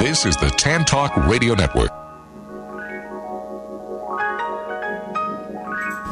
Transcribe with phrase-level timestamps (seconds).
[0.00, 1.99] This is the Tan Talk Radio Network.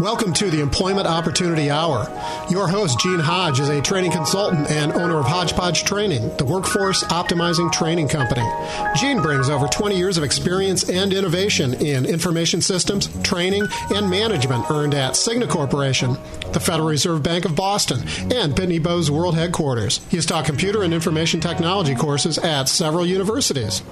[0.01, 2.07] Welcome to the Employment Opportunity Hour.
[2.49, 7.03] Your host, Gene Hodge, is a training consultant and owner of Hodgepodge Training, the workforce
[7.03, 8.47] optimizing training company.
[8.95, 14.71] Gene brings over 20 years of experience and innovation in information systems, training, and management
[14.71, 16.17] earned at Cigna Corporation,
[16.53, 17.99] the Federal Reserve Bank of Boston,
[18.33, 20.01] and Pitney Bowes World Headquarters.
[20.11, 23.83] He has taught computer and information technology courses at several universities.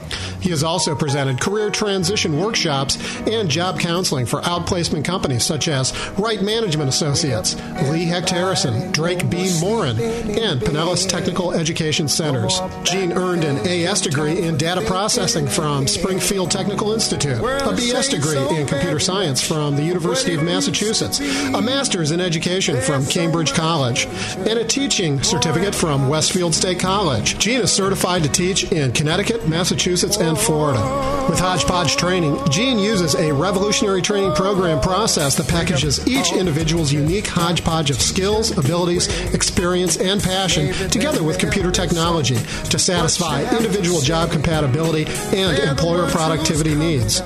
[0.40, 5.95] He has also presented career transition workshops and job counseling for outplacement companies such as
[6.18, 7.54] Right Management Associates,
[7.90, 12.60] Lee Hecht Harrison, Drake Beam Morin, and Pinellas Technical Education Centers.
[12.82, 18.58] Gene earned an AS degree in data processing from Springfield Technical Institute, a BS degree
[18.58, 24.06] in computer science from the University of Massachusetts, a master's in education from Cambridge College,
[24.38, 27.38] and a teaching certificate from Westfield State College.
[27.38, 30.80] Gene is certified to teach in Connecticut, Massachusetts, and Florida.
[31.28, 37.28] With Hodgepodge Training, Gene uses a revolutionary training program process that packages each individual's unique
[37.28, 42.36] hodgepodge of skills, abilities, experience, and passion together with computer technology
[42.70, 45.04] to satisfy individual job compatibility
[45.36, 47.22] and employer productivity needs.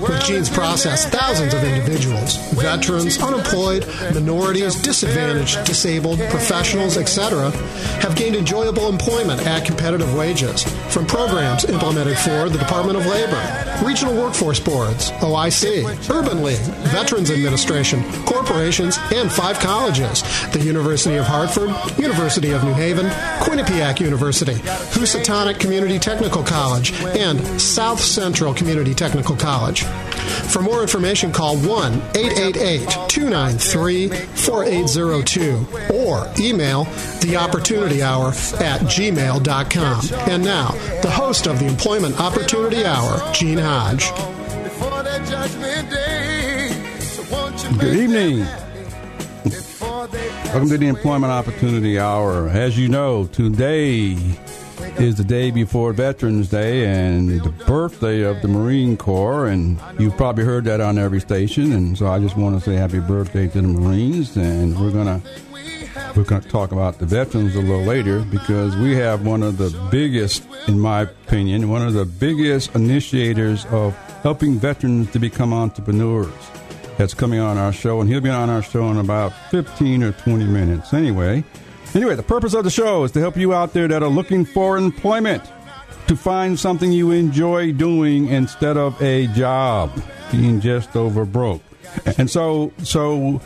[0.00, 7.50] With Gene's process, thousands of individuals, veterans, unemployed, minorities, disadvantaged, disabled, professionals, etc.,
[8.00, 13.40] have gained enjoyable employment at competitive wages from programs implemented for the Department of Labor,
[13.84, 17.85] regional workforce boards, OIC, Urban League, Veterans Administration,
[18.26, 23.06] corporations, and five colleges the University of Hartford, University of New Haven,
[23.40, 29.84] Quinnipiac University, Housatonic Community Technical College, and South Central Community Technical College.
[29.84, 36.84] For more information, call 1 888 293 4802 or email
[37.20, 40.30] the Opportunity Hour at gmail.com.
[40.30, 40.70] And now,
[41.02, 44.10] the host of the Employment Opportunity Hour, Gene Hodge.
[47.74, 48.38] Good evening.
[50.44, 52.48] Welcome to the Employment Opportunity Hour.
[52.48, 54.12] As you know, today
[54.98, 60.16] is the day before Veterans Day and the birthday of the Marine Corps, and you've
[60.16, 61.72] probably heard that on every station.
[61.72, 65.20] And so I just want to say happy birthday to the Marines, and we're gonna
[66.14, 69.70] we're gonna talk about the veterans a little later because we have one of the
[69.90, 76.32] biggest, in my opinion, one of the biggest initiators of helping veterans to become entrepreneurs.
[76.98, 80.12] That's coming on our show, and he'll be on our show in about 15 or
[80.12, 80.94] 20 minutes.
[80.94, 81.44] Anyway.
[81.94, 84.44] Anyway, the purpose of the show is to help you out there that are looking
[84.44, 85.42] for employment,
[86.08, 89.90] to find something you enjoy doing instead of a job,
[90.30, 91.62] being just over broke.
[92.18, 93.40] And so, so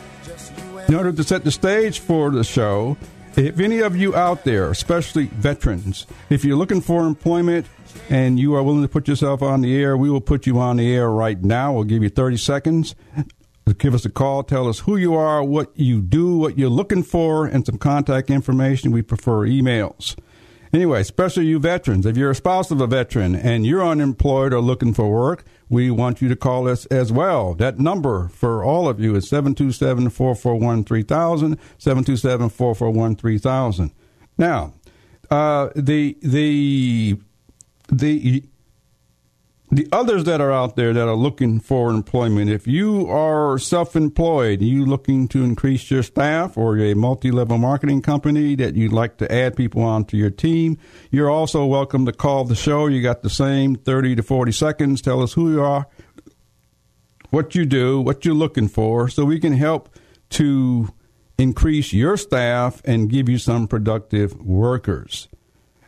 [0.87, 2.97] in order to set the stage for the show,
[3.37, 7.67] if any of you out there, especially veterans, if you're looking for employment
[8.09, 10.77] and you are willing to put yourself on the air, we will put you on
[10.77, 11.73] the air right now.
[11.73, 12.95] We'll give you 30 seconds
[13.73, 14.43] give us a call.
[14.43, 18.29] Tell us who you are, what you do, what you're looking for, and some contact
[18.29, 18.91] information.
[18.91, 20.15] We prefer emails.
[20.73, 24.61] Anyway, especially you veterans, if you're a spouse of a veteran and you're unemployed or
[24.61, 27.53] looking for work, we want you to call us as well.
[27.53, 33.91] That number for all of you is 727 441 3000, 727 441 3000.
[34.37, 34.73] Now,
[35.29, 37.17] uh, the, the,
[37.91, 38.43] the,
[39.71, 43.95] the others that are out there that are looking for employment, if you are self
[43.95, 48.91] employed, you looking to increase your staff or a multi level marketing company that you'd
[48.91, 50.77] like to add people onto your team,
[51.09, 52.87] you're also welcome to call the show.
[52.87, 55.01] You got the same 30 to 40 seconds.
[55.01, 55.87] Tell us who you are,
[57.29, 59.95] what you do, what you're looking for, so we can help
[60.31, 60.89] to
[61.37, 65.29] increase your staff and give you some productive workers.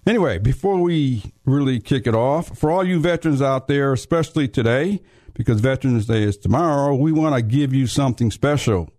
[0.06, 5.02] Anyway, before we really kick it off, for all you veterans out there, especially today,
[5.34, 8.90] because Veterans Day is tomorrow, we want to give you something special.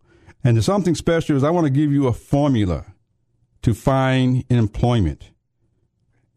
[0.43, 2.87] And the something special is I want to give you a formula
[3.63, 5.31] to find employment.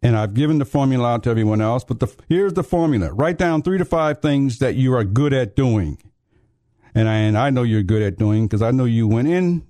[0.01, 3.11] And I've given the formula out to everyone else, but the, here's the formula.
[3.13, 5.97] Write down three to five things that you are good at doing.
[6.93, 9.65] And I, and I know you're good at doing because I know you went in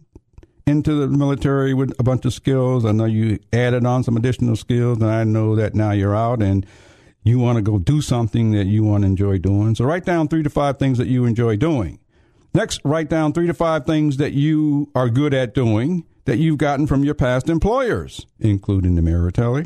[0.68, 2.86] into the military with a bunch of skills.
[2.86, 6.42] I know you added on some additional skills, and I know that now you're out
[6.42, 6.66] and
[7.24, 9.75] you want to go do something that you want to enjoy doing.
[9.75, 12.00] So write down three to five things that you enjoy doing.
[12.54, 16.58] Next, write down three to five things that you are good at doing that you've
[16.58, 19.66] gotten from your past employers, including the military,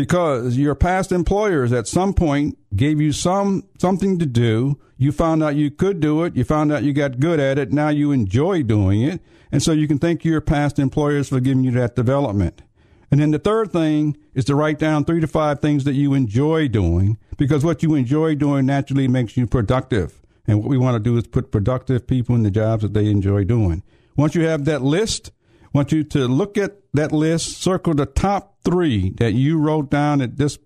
[0.00, 4.80] because your past employers at some point gave you some something to do.
[4.96, 6.34] You found out you could do it.
[6.34, 7.70] You found out you got good at it.
[7.70, 9.20] Now you enjoy doing it.
[9.52, 12.62] And so you can thank your past employers for giving you that development.
[13.10, 16.14] And then the third thing is to write down three to five things that you
[16.14, 20.22] enjoy doing because what you enjoy doing naturally makes you productive.
[20.46, 23.10] And what we want to do is put productive people in the jobs that they
[23.10, 23.82] enjoy doing.
[24.16, 25.30] Once you have that list,
[25.72, 30.20] want you to look at that list, circle the top three that you wrote down
[30.20, 30.58] at this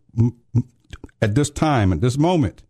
[1.21, 2.63] at this time, at this moment.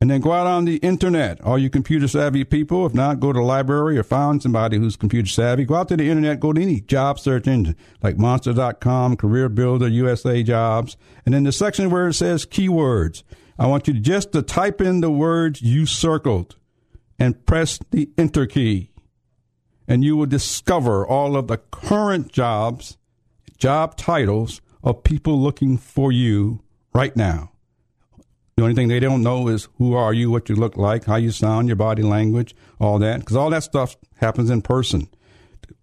[0.00, 1.40] And then go out on the internet.
[1.42, 4.96] All you computer savvy people, if not, go to the library or find somebody who's
[4.96, 5.64] computer savvy.
[5.64, 9.86] Go out to the internet, go to any job search engine like monster.com, Career Builder,
[9.86, 10.96] USA Jobs.
[11.24, 13.22] And in the section where it says keywords,
[13.60, 16.56] I want you just to type in the words you circled
[17.16, 18.91] and press the enter key.
[19.88, 22.96] And you will discover all of the current jobs,
[23.58, 26.62] job titles of people looking for you
[26.94, 27.52] right now.
[28.56, 31.16] The only thing they don't know is who are you, what you look like, how
[31.16, 35.08] you sound, your body language, all that, because all that stuff happens in person.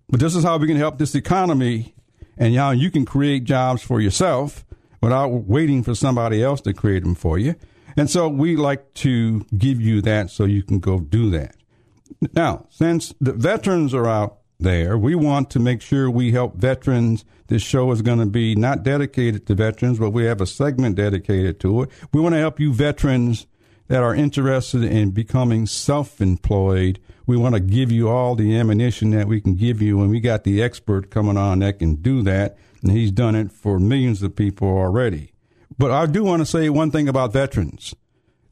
[0.10, 1.94] But this is how we can help this economy
[2.38, 4.66] and how you can create jobs for yourself
[5.02, 7.56] without waiting for somebody else to create them for you.
[7.98, 11.56] And so we like to give you that so you can go do that.
[12.34, 14.98] Now, since the veterans are out there.
[14.98, 17.24] We want to make sure we help veterans.
[17.48, 20.98] This show is going to be not dedicated to veterans, but we have a segment
[20.98, 21.90] dedicated to it.
[22.12, 23.48] We want to help you veterans
[23.88, 27.00] that are interested in becoming self-employed.
[27.26, 30.20] We want to give you all the ammunition that we can give you, and we
[30.20, 34.22] got the expert coming on that can do that, and he's done it for millions
[34.22, 35.32] of people already.
[35.78, 37.96] But I do want to say one thing about veterans.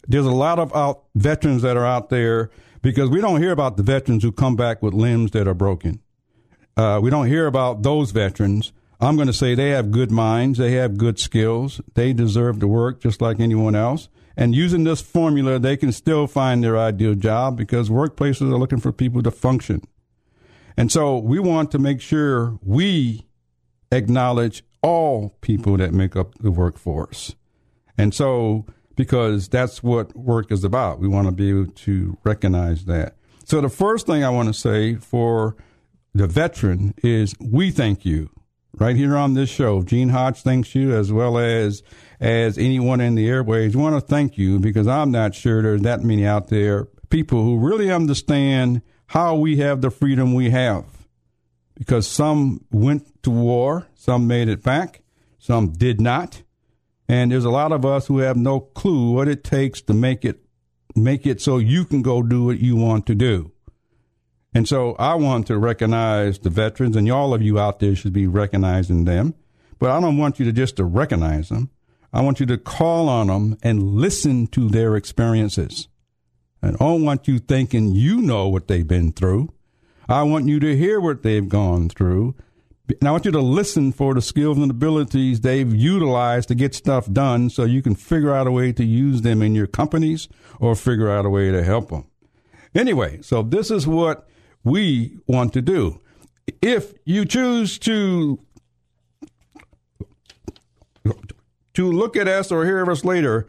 [0.07, 2.49] There's a lot of out veterans that are out there
[2.81, 6.01] because we don't hear about the veterans who come back with limbs that are broken.
[6.75, 8.71] Uh, we don't hear about those veterans.
[8.99, 12.67] I'm going to say they have good minds, they have good skills, they deserve to
[12.67, 14.09] work just like anyone else.
[14.35, 18.79] And using this formula, they can still find their ideal job because workplaces are looking
[18.79, 19.81] for people to function.
[20.75, 23.25] And so we want to make sure we
[23.91, 27.35] acknowledge all people that make up the workforce.
[27.97, 30.99] And so because that's what work is about.
[30.99, 33.15] We want to be able to recognize that.
[33.45, 35.55] So the first thing I want to say for
[36.13, 38.29] the veteran is we thank you
[38.73, 39.83] right here on this show.
[39.83, 41.81] Gene Hodge thanks you as well as
[42.19, 43.77] as anyone in the airways.
[43.77, 47.43] We want to thank you because I'm not sure there's that many out there people
[47.43, 50.85] who really understand how we have the freedom we have.
[51.75, 55.03] Because some went to war, some made it back,
[55.37, 56.41] some did not.
[57.09, 60.25] And there's a lot of us who have no clue what it takes to make
[60.25, 60.41] it
[60.95, 63.51] make it so you can go do what you want to do.
[64.53, 68.13] And so I want to recognize the veterans and all of you out there should
[68.13, 69.35] be recognizing them.
[69.77, 71.69] But I don't want you to just to recognize them.
[72.11, 75.87] I want you to call on them and listen to their experiences.
[76.61, 79.53] And I don't want you thinking you know what they've been through.
[80.09, 82.35] I want you to hear what they've gone through
[82.89, 86.73] and I want you to listen for the skills and abilities they've utilized to get
[86.73, 90.29] stuff done so you can figure out a way to use them in your companies
[90.59, 92.05] or figure out a way to help them.
[92.73, 94.27] Anyway, so this is what
[94.63, 95.99] we want to do.
[96.61, 98.39] If you choose to
[101.73, 103.45] to look at us or hear us later,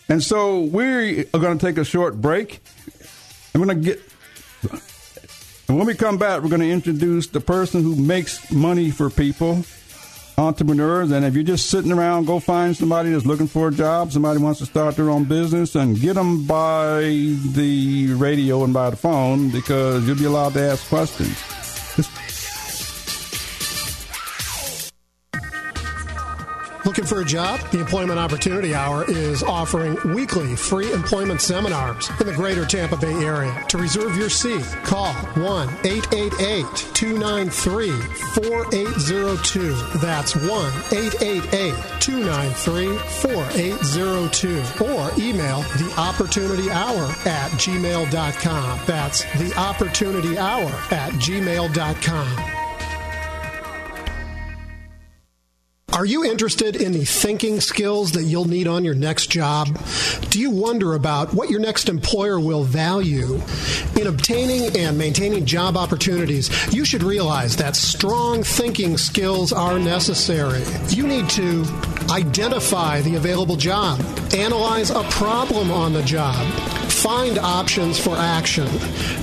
[0.09, 2.61] And so we are going to take a short break.
[3.55, 4.01] I'm going to get.
[5.69, 9.09] And when we come back, we're going to introduce the person who makes money for
[9.09, 9.63] people,
[10.37, 11.09] entrepreneurs.
[11.11, 14.39] And if you're just sitting around, go find somebody that's looking for a job, somebody
[14.39, 17.01] wants to start their own business, and get them by
[17.53, 21.62] the radio and by the phone because you'll be allowed to ask questions.
[26.85, 27.61] Looking for a job?
[27.71, 33.13] The Employment Opportunity Hour is offering weekly free employment seminars in the greater Tampa Bay
[33.23, 33.63] area.
[33.69, 39.75] To reserve your seat, call 1 888 293 4802.
[39.99, 44.83] That's 1 888 293 4802.
[44.83, 48.79] Or email the Opportunity Hour at gmail.com.
[48.85, 52.52] That's the Opportunity Hour at gmail.com.
[55.93, 59.79] Are you interested in the thinking skills that you'll need on your next job?
[60.31, 63.39] Do you wonder about what your next employer will value?
[64.01, 70.63] In obtaining and maintaining job opportunities, you should realize that strong thinking skills are necessary.
[70.87, 71.63] You need to
[72.09, 73.99] identify the available job,
[74.33, 76.43] analyze a problem on the job,
[77.03, 78.65] find options for action,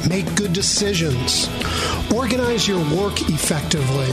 [0.06, 1.48] make good decisions,
[2.14, 4.12] organize your work effectively,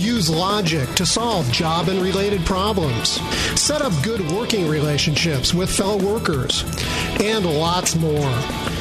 [0.00, 3.20] use logic to solve job and related problems,
[3.60, 6.62] set up good working relationships with fellow workers,
[7.20, 8.75] and lots more.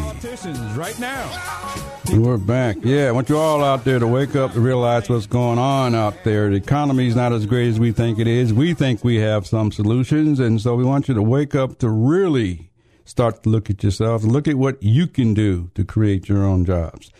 [0.77, 2.01] Right now.
[2.11, 2.75] We're back.
[2.83, 5.95] Yeah, I want you all out there to wake up to realize what's going on
[5.95, 6.49] out there.
[6.49, 8.53] The economy's not as great as we think it is.
[8.53, 11.87] We think we have some solutions, and so we want you to wake up to
[11.87, 12.67] really
[13.05, 16.43] start to look at yourself and look at what you can do to create your
[16.43, 17.11] own jobs.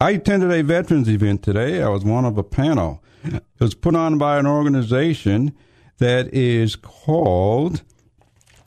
[0.00, 1.82] I attended a veterans event today.
[1.82, 3.02] I was one of a panel.
[3.22, 5.54] It was put on by an organization
[5.98, 7.82] that is called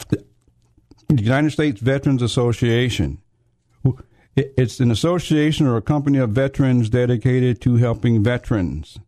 [0.10, 0.24] the
[1.10, 3.20] United States Veterans Association.
[4.36, 9.00] It's an association or a company of veterans dedicated to helping veterans.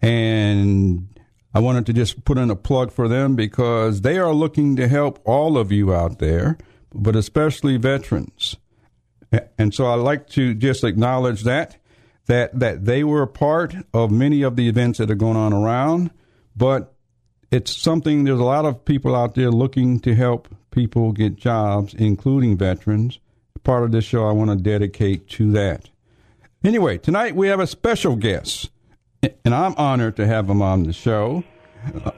[0.00, 1.08] And
[1.52, 4.88] I wanted to just put in a plug for them because they are looking to
[4.88, 6.58] help all of you out there,
[6.94, 8.56] but especially veterans.
[9.58, 11.76] And so I like to just acknowledge that
[12.26, 15.52] that that they were a part of many of the events that are going on
[15.52, 16.10] around,
[16.56, 16.94] but
[17.50, 21.94] it's something there's a lot of people out there looking to help people get jobs,
[21.94, 23.18] including veterans
[23.62, 25.88] part of this show I want to dedicate to that.
[26.64, 28.70] Anyway, tonight we have a special guest,
[29.22, 31.44] and I'm honored to have him on the show.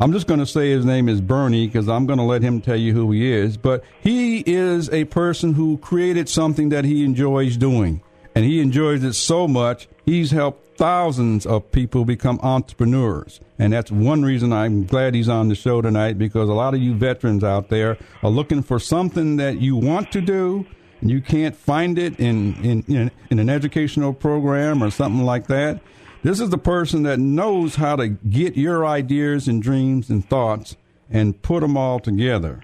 [0.00, 2.60] I'm just going to say his name is Berny because I'm going to let him
[2.60, 3.56] tell you who he is.
[3.56, 8.02] But he is a person who created something that he enjoys doing,
[8.34, 13.40] and he enjoys it so much, he's helped thousands of people become entrepreneurs.
[13.58, 16.80] And that's one reason I'm glad he's on the show tonight because a lot of
[16.80, 20.66] you veterans out there are looking for something that you want to do
[21.00, 25.48] and you can't find it in, in, in, in an educational program or something like
[25.48, 25.80] that,
[26.22, 30.76] this is the person that knows how to get your ideas and dreams and thoughts
[31.10, 32.62] and put them all together.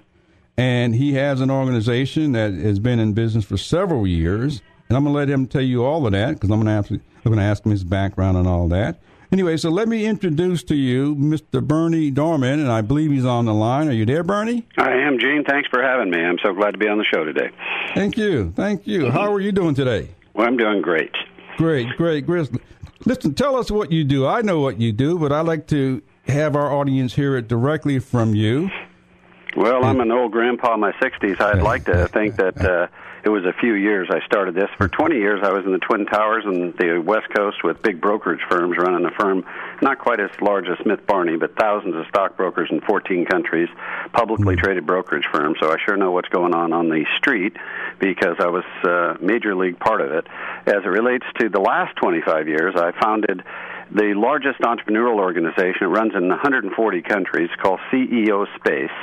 [0.57, 4.61] And he has an organization that has been in business for several years.
[4.89, 6.93] And I'm going to let him tell you all of that because I'm going to
[6.95, 8.99] I'm going to ask him his background and all that.
[9.31, 11.65] Anyway, so let me introduce to you Mr.
[11.65, 13.87] Berny Dohrmann, and I believe he's on the line.
[13.87, 14.65] Are you there, Berny?
[14.77, 15.43] I am, Gene.
[15.47, 16.19] Thanks for having me.
[16.19, 17.51] I'm so glad to be on the show today.
[17.93, 18.51] Thank you.
[18.55, 19.03] Thank you.
[19.03, 19.11] Mm-hmm.
[19.11, 20.09] How are you doing today?
[20.33, 21.11] Well, I'm doing great.
[21.57, 22.49] Great, great, great.
[23.05, 24.25] Listen, tell us what you do.
[24.27, 27.99] I know what you do, but I'd like to have our audience hear it directly
[27.99, 28.69] from you.
[29.55, 31.41] Well, I'm an old grandpa in my 60s.
[31.41, 32.57] I'd like to think that.
[32.63, 32.87] Uh,
[33.23, 34.69] it was a few years I started this.
[34.77, 37.99] For 20 years, I was in the Twin Towers and the West Coast with big
[37.99, 39.45] brokerage firms running a firm,
[39.81, 43.69] not quite as large as Smith Barney, but thousands of stockbrokers in 14 countries,
[44.13, 44.63] publicly mm-hmm.
[44.63, 45.57] traded brokerage firms.
[45.61, 47.57] So I sure know what's going on on the street
[47.99, 50.25] because I was a major league part of it.
[50.65, 53.43] As it relates to the last 25 years, I founded
[53.91, 55.81] the largest entrepreneurial organization.
[55.81, 58.95] It runs in 140 countries called CEO Space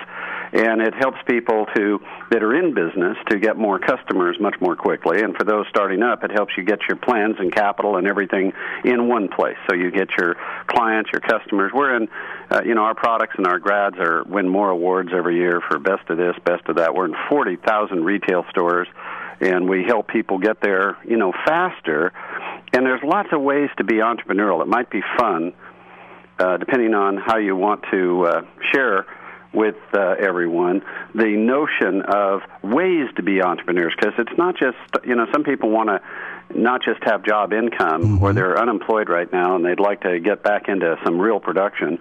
[0.57, 4.75] and it helps people to that are in business to get more customers much more
[4.75, 5.21] quickly.
[5.23, 8.53] And for those starting up, it helps you get your plans and capital and everything
[8.85, 9.59] in one place.
[9.69, 10.37] So you get your
[10.67, 11.73] clients, your customers.
[11.75, 12.09] We're in,
[12.51, 15.79] uh, you know, our products and our grads are win more awards every year for
[15.79, 16.95] best of this, best of that.
[16.95, 18.89] We're in forty thousand retail stores,
[19.41, 22.13] and we help people get there, you know, faster
[22.73, 24.61] And there's lots of ways to be entrepreneurial.
[24.61, 25.53] It might be fun,
[26.39, 28.41] uh, depending on how you want to uh,
[28.73, 29.07] share
[29.57, 30.83] with uh, everyone
[31.15, 35.71] the notion of ways to be entrepreneurs because it's not just you know some people
[35.71, 36.01] want to
[36.55, 38.23] not just have job income mm-hmm.
[38.23, 41.99] or they're unemployed right now and they'd like to get back into some real production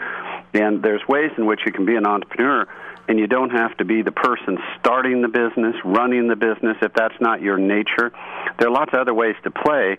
[0.54, 2.68] and there's ways in which you can be an entrepreneur
[3.08, 6.92] and you don't have to be the person starting the business, running the business if
[6.94, 8.12] that's not your nature.
[8.58, 9.98] There are lots of other ways to play,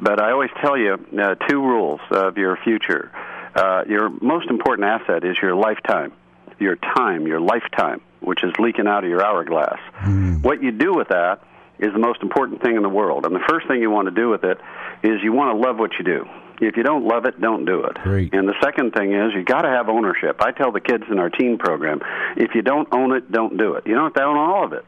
[0.00, 3.12] but I always tell you uh, two rules of your future.
[3.54, 6.12] Uh, your most important asset is your lifetime
[6.58, 9.78] your time, your lifetime, which is leaking out of your hourglass.
[10.00, 10.42] Mm.
[10.42, 11.42] What you do with that
[11.78, 13.24] is the most important thing in the world.
[13.24, 14.58] And the first thing you want to do with it
[15.02, 16.26] is you want to love what you do.
[16.60, 17.94] If you don't love it, don't do it.
[18.02, 18.34] Great.
[18.34, 20.40] And the second thing is you got to have ownership.
[20.40, 22.00] I tell the kids in our teen program,
[22.36, 23.86] if you don't own it, don't do it.
[23.86, 24.84] You don't have to own all of it.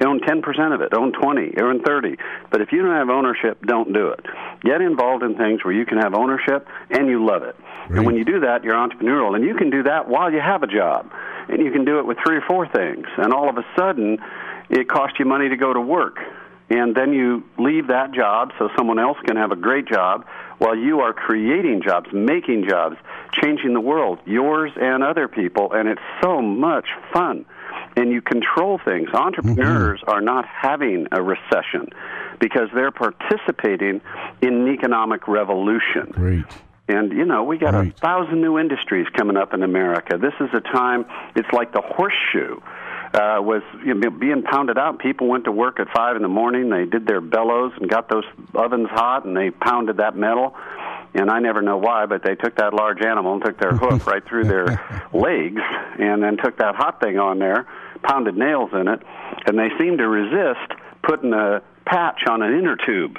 [0.00, 2.16] Own 10% of it, own 20, own 30.
[2.50, 4.24] But if you don't have ownership, don't do it.
[4.62, 7.54] Get involved in things where you can have ownership and you love it.
[7.86, 7.98] Great.
[7.98, 9.36] And when you do that, you're entrepreneurial.
[9.36, 11.10] And you can do that while you have a job.
[11.48, 13.06] And you can do it with three or four things.
[13.16, 14.18] And all of a sudden,
[14.70, 16.18] it costs you money to go to work.
[16.70, 20.24] And then you leave that job so someone else can have a great job
[20.58, 22.96] while you are creating jobs, making jobs,
[23.42, 25.72] changing the world, yours and other people.
[25.72, 27.44] And it's so much fun
[27.96, 29.08] and you control things.
[29.12, 30.10] Entrepreneurs mm-hmm.
[30.10, 31.88] are not having a recession
[32.40, 34.00] because they're participating
[34.40, 36.06] in an economic revolution.
[36.10, 36.44] Great.
[36.88, 37.92] And you know, we got Great.
[37.92, 40.18] a thousand new industries coming up in America.
[40.18, 41.06] This is a time.
[41.36, 42.60] It's like the horseshoe.
[43.14, 44.98] Uh, was you know, being pounded out.
[44.98, 46.70] People went to work at five in the morning.
[46.70, 50.56] They did their bellows and got those ovens hot, and they pounded that metal
[51.14, 54.06] and I never know why, but they took that large animal and took their hoof
[54.06, 54.66] right through their
[55.12, 55.60] legs,
[55.98, 57.66] and then took that hot thing on there,
[58.02, 59.00] pounded nails in it,
[59.46, 63.18] and they seemed to resist putting a patch on an inner tube.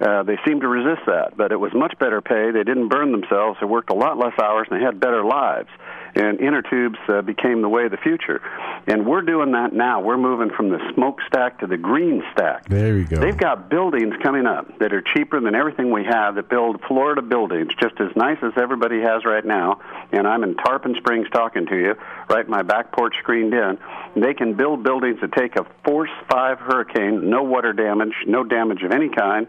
[0.00, 2.50] Uh, they seemed to resist that, but it was much better pay.
[2.52, 3.58] They didn't burn themselves.
[3.60, 5.68] They worked a lot less hours, and they had better lives
[6.14, 8.42] and inner tubes uh, became the way of the future.
[8.86, 10.00] And we're doing that now.
[10.00, 12.68] We're moving from the smokestack to the green stack.
[12.68, 13.20] There you go.
[13.20, 17.22] They've got buildings coming up that are cheaper than everything we have that build Florida
[17.22, 19.80] buildings just as nice as everybody has right now.
[20.12, 21.94] And I'm in Tarpon Springs talking to you,
[22.28, 23.78] right my back porch screened in.
[24.16, 28.82] They can build buildings that take a force 5 hurricane, no water damage, no damage
[28.82, 29.46] of any kind,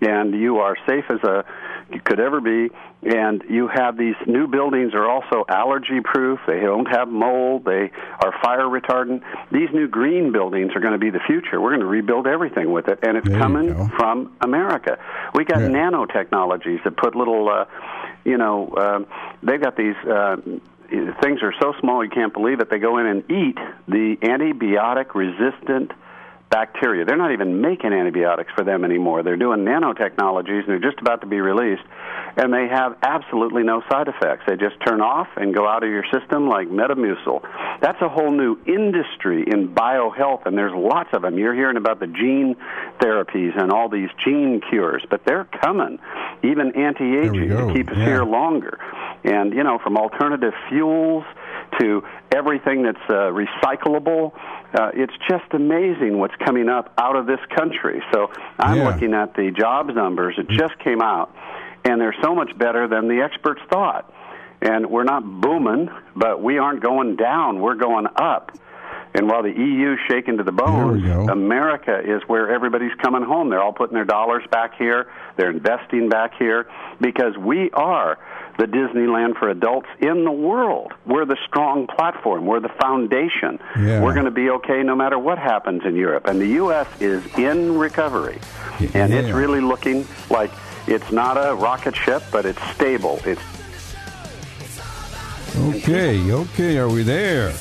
[0.00, 1.44] and you are safe as a
[1.90, 2.70] you could ever be
[3.02, 7.64] and you have these new buildings are also allergy proof they don't have mold.
[7.64, 9.22] They are fire retardant.
[9.52, 11.60] These new green buildings are going to be the future.
[11.60, 14.98] We're going to rebuild everything with it and it's there coming from america.
[15.34, 15.68] We got yeah.
[15.68, 17.66] nanotechnologies that put little uh
[18.24, 19.04] you know uh,
[19.42, 20.36] they've got these uh
[21.22, 22.70] things are so small you can't believe it.
[22.70, 25.92] They go in and eat the antibiotic resistant
[26.50, 27.04] bacteria.
[27.04, 29.22] They're not even making antibiotics for them anymore.
[29.22, 31.82] They're doing nanotechnologies, and they're just about to be released,
[32.36, 34.44] and they have absolutely no side effects.
[34.46, 37.42] They just turn off and go out of your system like Metamucil.
[37.80, 41.38] That's a whole new industry in biohealth, and there's lots of them.
[41.38, 42.56] You're hearing about the gene
[43.00, 45.98] therapies and all these gene cures, but they're coming.
[46.42, 48.04] Even anti-aging to keep us yeah.
[48.04, 48.78] here longer.
[49.24, 51.24] And, you know, from alternative fuels
[51.80, 54.32] to everything that's uh, recyclable.
[54.74, 58.02] Uh, it's just amazing what's coming up out of this country.
[58.12, 58.88] So I'm yeah.
[58.88, 61.34] looking at the jobs numbers that just came out,
[61.84, 64.12] and they're so much better than the experts thought.
[64.60, 68.52] And we're not booming, but we aren't going down, we're going up.
[69.14, 73.48] And while the EU is shaking to the bones, America is where everybody's coming home.
[73.48, 75.10] They're all putting their dollars back here.
[75.36, 76.68] They're investing back here
[77.00, 78.18] because we are
[78.58, 80.92] the Disneyland for adults in the world.
[81.06, 82.44] We're the strong platform.
[82.44, 83.60] We're the foundation.
[83.78, 84.02] Yeah.
[84.02, 86.26] We're going to be okay no matter what happens in Europe.
[86.26, 86.88] And the U.S.
[87.00, 88.38] is in recovery.
[88.80, 88.90] Yeah.
[88.94, 90.50] And it's really looking like
[90.86, 93.20] it's not a rocket ship, but it's stable.
[93.24, 93.42] It's
[95.56, 97.52] Okay, okay, are we there?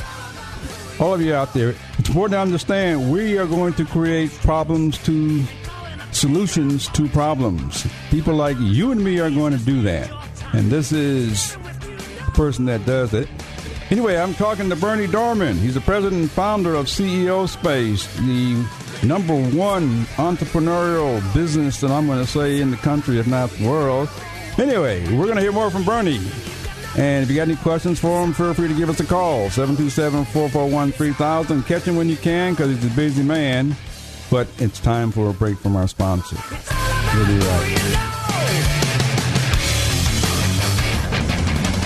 [0.99, 4.97] All of you out there, it's important to understand we are going to create problems
[5.05, 5.43] to
[6.11, 7.85] solutions to problems.
[8.09, 10.11] People like you and me are going to do that.
[10.53, 11.55] And this is
[12.25, 13.29] the person that does it.
[13.91, 15.53] Anyway, I'm talking to Berny Dohrmann.
[15.55, 18.67] He's the president and founder of CEO Space, the
[19.05, 23.67] number one entrepreneurial business that I'm going to say in the country, if not the
[23.67, 24.09] world.
[24.57, 26.19] Anyway, we're going to hear more from Berny.
[26.97, 29.49] And if you got any questions for him, feel free to give us a call,
[29.49, 31.67] 727-441-3000.
[31.67, 33.75] Catch him when you can because he's a busy man.
[34.31, 36.37] But it's time for a break from our sponsor.
[37.15, 38.13] We'll be right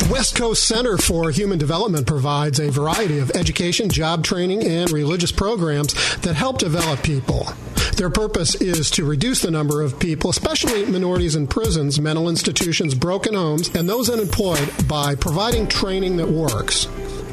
[0.09, 5.31] West Coast Center for Human Development provides a variety of education, job training, and religious
[5.31, 7.47] programs that help develop people.
[8.01, 12.95] Their purpose is to reduce the number of people, especially minorities in prisons, mental institutions,
[12.95, 16.87] broken homes, and those unemployed by providing training that works.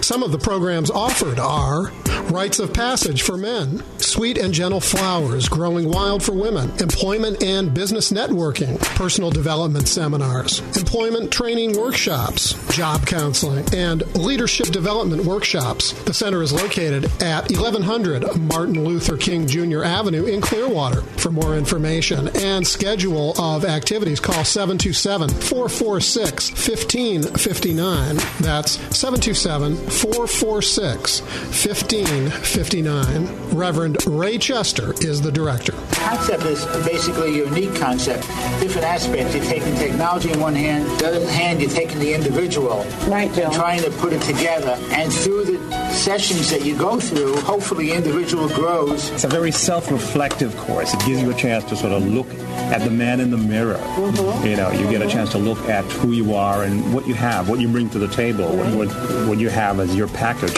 [0.08, 1.92] Some of the programs offered are
[2.30, 7.74] Rites of Passage for Men, Sweet and Gentle Flowers Growing Wild for Women, Employment and
[7.74, 15.92] Business Networking, Personal Development Seminars, Employment Training Workshops, Job Counseling, and Leadership Development Workshops.
[16.04, 19.84] The center is located at 1100 Martin Luther King Jr.
[19.84, 21.02] Avenue in Clearwater.
[21.18, 28.16] For more information and schedule of activities, call 727 446 1559.
[28.40, 33.50] That's 727 446 1559.
[33.50, 35.72] Reverend Ray Chester is the director.
[35.72, 38.22] The concept is basically a unique concept.
[38.60, 39.34] Different aspects.
[39.34, 43.52] You're taking technology in one hand, the other hand, you're taking the individual right, and
[43.52, 44.78] trying to put it together.
[44.90, 49.10] And through the sessions that you go through, hopefully, individual grows.
[49.10, 50.94] It's a very self reflective course.
[50.94, 52.28] It gives you a chance to sort of look
[52.72, 53.78] at the man in the mirror.
[53.78, 54.46] Mm-hmm.
[54.46, 57.14] You know, you get a chance to look at who you are and what you
[57.14, 58.88] have, what you bring to the table, what,
[59.26, 60.56] what you have as your package.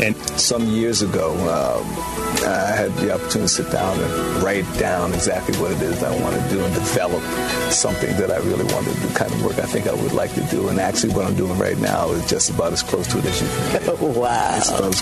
[0.00, 1.84] And some years ago, um,
[2.44, 6.10] I had the opportunity to sit down and write down exactly what it is I
[6.22, 7.22] want to do and develop
[7.70, 10.34] something that I really wanted to do, kind of work I think I would like
[10.34, 10.68] to do.
[10.68, 13.40] And actually, what I'm doing right now is just about as close to it as
[13.40, 14.00] you can get.
[14.16, 14.92] wow.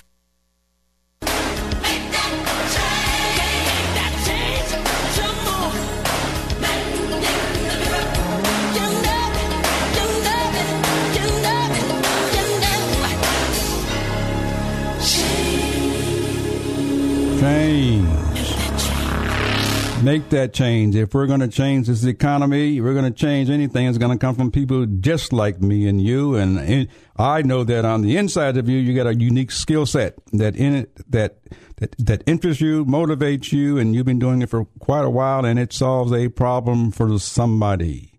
[20.10, 20.96] Make that change.
[20.96, 23.86] If we're going to change this economy, we're going to change anything.
[23.86, 26.34] It's going to come from people just like me and you.
[26.34, 30.14] And I know that on the inside of you, you got a unique skill set
[30.32, 31.38] that in it that
[31.76, 35.44] that that interests you, motivates you, and you've been doing it for quite a while,
[35.44, 38.10] and it solves a problem for somebody.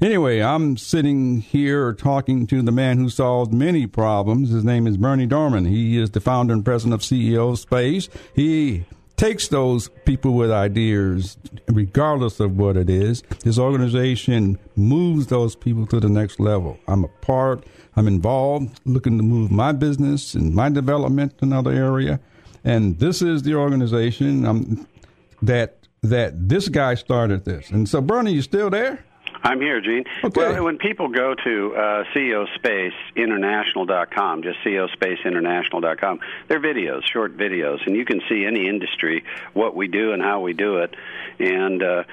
[0.00, 4.48] Anyway, I'm sitting here talking to the man who solves many problems.
[4.48, 5.68] His name is Berny Dohrmann.
[5.68, 8.08] He is the founder and president of CEO Space.
[8.34, 13.22] He takes those people with ideas, regardless of what it is.
[13.44, 16.78] His organization moves those people to the next level.
[16.88, 17.64] I'm a part,
[17.96, 22.20] I'm involved, looking to move my business and my development to another area.
[22.64, 24.86] And this is the organization um,
[25.42, 27.70] that that this guy started this.
[27.70, 29.02] And so, Berny, you still there?
[29.44, 30.04] I'm here, Gene.
[30.24, 30.40] Okay.
[30.40, 38.06] Well, when people go to uh, CEOSpaceInternational.com, just CEOSpaceInternational.com, they're videos, short videos, and you
[38.06, 40.94] can see any industry, what we do and how we do it.
[41.38, 42.04] And uh,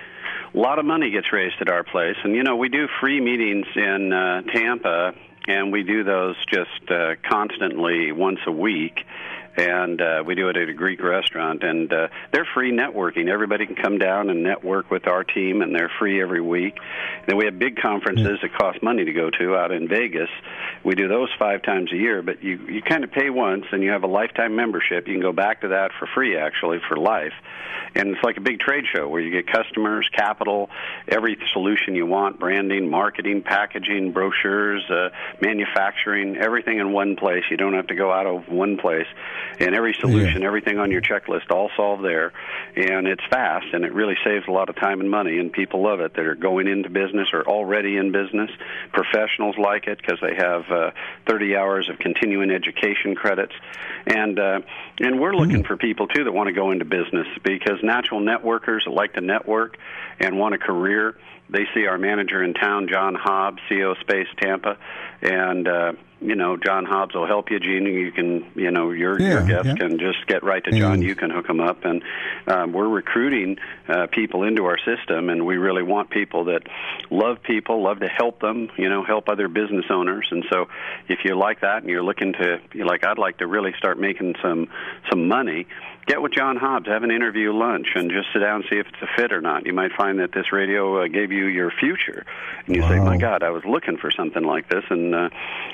[0.54, 2.18] a lot of money gets raised at our place.
[2.22, 5.14] And, you know, we do free meetings in uh, Tampa,
[5.48, 9.06] and we do those just uh, constantly once a week
[9.58, 11.64] and uh, we do it at a Greek restaurant.
[11.64, 13.30] And uh, they're free networking.
[13.30, 16.78] Everybody can come down and network with our team, and they're free every week.
[16.78, 20.30] And then we have big conferences that cost money to go to out in Vegas.
[20.84, 23.84] We do those five times a year, but you you kind of pay once, and
[23.84, 25.08] you have a lifetime membership.
[25.08, 27.34] You can go back to that for free, actually, for life.
[27.94, 30.70] And it's like a big trade show where you get customers, capital,
[31.10, 35.10] every solution you want, branding, marketing, packaging, brochures, uh,
[35.42, 37.44] manufacturing, everything in one place.
[37.52, 39.08] You don't have to go out of one place
[39.60, 40.48] and every solution, yeah.
[40.48, 42.34] everything on your checklist, all solved there.
[42.76, 45.84] And it's fast, and it really saves a lot of time and money, and people
[45.84, 48.50] love it that are going into business or already in business.
[48.94, 50.92] Professionals like it because they have uh,
[51.28, 53.54] 30 hours of continuing education credits,
[54.06, 54.62] and uh,
[55.00, 55.68] and we're looking mm.
[55.68, 59.78] for people too that want to go into business because natural networkers like to network
[60.20, 61.18] and want a career.
[61.50, 64.78] They see our manager in town, John Hobbs, CEO Space Tampa,
[65.22, 67.60] and uh, you know, John Hobbs will help you.
[67.60, 69.76] Gene, you can, you know, your yeah, your guest yeah.
[69.76, 71.02] can just get right to John.
[71.02, 72.04] You can hook them up, and
[72.48, 73.58] um, we're recruiting
[73.90, 76.64] uh, people into our system, and we really want people that
[77.10, 80.28] love people, love to help them, you know, help other business owners.
[80.30, 80.68] And so,
[81.08, 84.00] if you like that, and you're looking to, you're like, I'd like to really start
[84.00, 84.70] making some
[85.10, 85.68] some money
[86.06, 88.88] get with John Hobbs, have an interview lunch, and just sit down and see if
[88.88, 89.66] it's a fit or not.
[89.66, 92.26] You might find that this radio uh, gave you your future,
[92.66, 92.90] and you wow.
[92.90, 95.30] say, "My God, I was looking for something like this," and uh,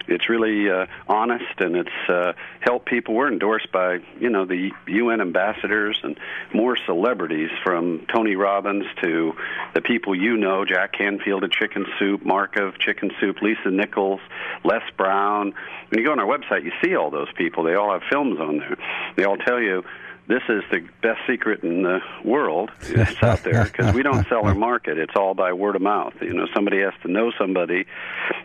[0.07, 3.13] it's really uh, honest and it's uh, helped people.
[3.13, 6.19] We're endorsed by you know the UN ambassadors and
[6.53, 9.33] more celebrities from Tony Robbins to
[9.73, 14.21] the people you know, Jack Canfield of Chicken Soup, Mark of Chicken Soup, Lisa Nichols,
[14.63, 15.53] Les Brown.
[15.89, 17.63] When you go on our website, you see all those people.
[17.63, 18.77] They all have films on there.
[19.15, 19.83] They all tell you
[20.27, 24.45] this is the best secret in the world that's out there because we don't sell
[24.45, 24.97] or market.
[24.97, 26.13] It's all by word of mouth.
[26.21, 27.85] You know, somebody has to know somebody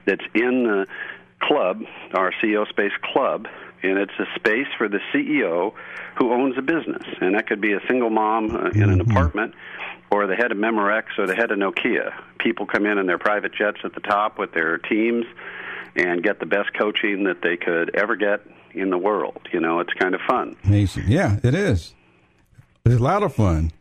[0.05, 0.87] that's in the
[1.41, 1.83] club,
[2.15, 3.49] our CEO Space Club,
[3.83, 5.73] and it's a space for the CEO
[6.17, 9.11] who owns a business, and that could be a single mom uh, in an Mm-hmm.
[9.11, 9.55] apartment,
[10.11, 12.13] or the head of Memorex, or the head of Nokia.
[12.39, 15.25] People come in in their private jets at the top with their teams,
[15.97, 18.41] and get the best coaching that they could ever get
[18.75, 19.41] in the world.
[19.53, 20.57] You know, it's kind of fun.
[20.65, 21.05] Amazing.
[21.09, 21.95] Yeah, it is.
[22.85, 23.73] It's a lot of fun.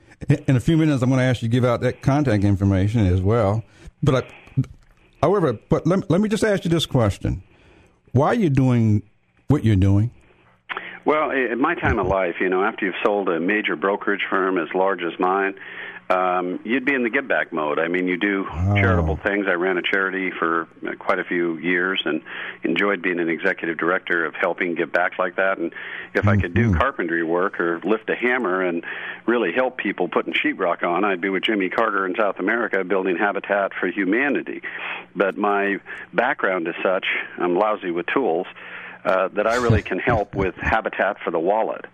[0.47, 3.07] In a few minutes, I'm going to ask you to give out that contact information
[3.07, 3.63] as well.
[4.03, 4.63] But, I,
[5.21, 7.41] however, but let, let me just ask you this question:
[8.11, 9.01] Why are you doing
[9.47, 10.11] what you're doing?
[11.05, 14.59] Well, in my time of life, you know, after you've sold a major brokerage firm
[14.59, 15.55] as large as mine,
[16.11, 17.79] um, you'd be in the give back mode.
[17.79, 18.45] I mean, you do
[18.75, 19.45] charitable things.
[19.47, 22.21] I ran a charity for uh, quite a few years and
[22.63, 25.57] enjoyed being an executive director of helping give back like that.
[25.57, 25.73] And
[26.13, 28.83] if I could do carpentry work or lift a hammer and
[29.25, 33.15] really help people putting sheetrock on, I'd be with Jimmy Carter in South America building
[33.15, 34.63] Habitat for Humanity.
[35.15, 35.79] But my
[36.13, 37.05] background is such,
[37.37, 38.47] I'm lousy with tools
[39.05, 41.85] uh, that I really can help with Habitat for the Wallet.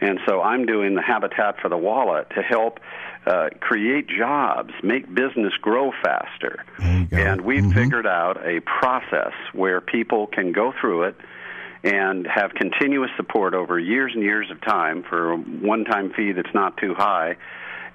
[0.00, 2.78] And so I'm doing the Habitat for the Wallet to help
[3.26, 6.64] uh, create jobs, make business grow faster.
[7.20, 11.16] And we've figured out a process where people can go through it
[11.84, 16.32] and have continuous support over years and years of time for a one time fee
[16.32, 17.36] that's not too high.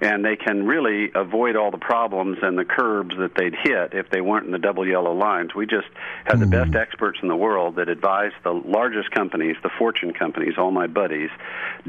[0.00, 4.10] And they can really avoid all the problems and the curbs that they'd hit if
[4.10, 5.54] they weren't in the double yellow lines.
[5.54, 5.86] We just
[6.24, 6.76] had the best hmm.
[6.76, 11.30] experts in the world that advise the largest companies, the fortune companies, all my buddies,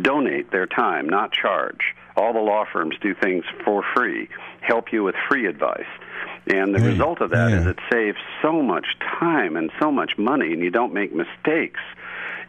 [0.01, 1.95] donate their time, not charge.
[2.15, 4.29] All the law firms do things for free,
[4.61, 5.85] help you with free advice.
[6.47, 7.71] And the Hey, result of that is yeah.
[7.71, 8.85] it saves so much
[9.19, 11.81] time and so much money, and you don't make mistakes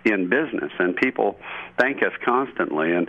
[0.04, 0.70] in business.
[0.78, 1.38] And people
[1.78, 2.92] thank us constantly.
[2.92, 3.08] And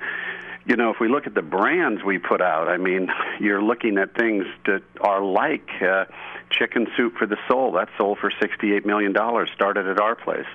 [0.68, 3.08] you know, if we look at the brands we put out, I mean,
[3.40, 6.06] you're looking at things that are like uh,
[6.50, 7.72] Chicken Soup for the Soul.
[7.74, 9.16] That sold for $68 million,
[9.56, 10.46] started at our place.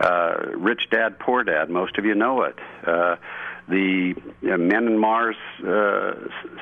[0.00, 2.56] Uh, Rich Dad, Poor Dad, most of you know it.
[2.86, 3.16] Uh,
[3.68, 6.12] the uh, Men and Mars uh,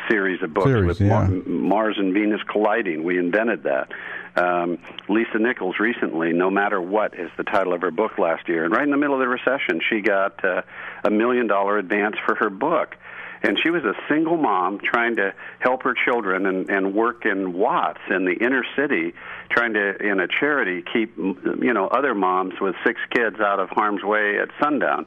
[0.08, 1.26] series of books Series, with yeah.
[1.26, 3.04] Mar- Mars and Venus colliding.
[3.04, 3.92] We invented that.
[4.36, 8.64] Um, Lisa Nichols recently, No Matter What, is the title of her book last year.
[8.64, 10.62] And right in the middle of the recession, she got uh,
[11.04, 12.96] a million dollar advance for her book.
[13.42, 17.52] And she was a single mom trying to help her children and, and work in
[17.52, 19.14] Watts in the inner city,
[19.50, 23.68] trying to, in a charity, keep you know other moms with six kids out of
[23.68, 25.06] harm's way at sundown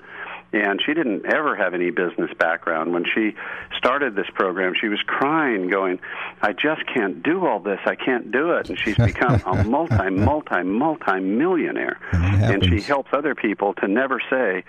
[0.52, 2.94] and she didn't ever have any business background.
[2.94, 3.36] When she
[3.78, 6.00] started this program, she was crying, going,
[6.42, 7.80] "I just can't do all this.
[7.86, 13.10] I can't do it." And she's become a multi, multi, multi millionaire, and she helps
[13.14, 14.64] other people to never say.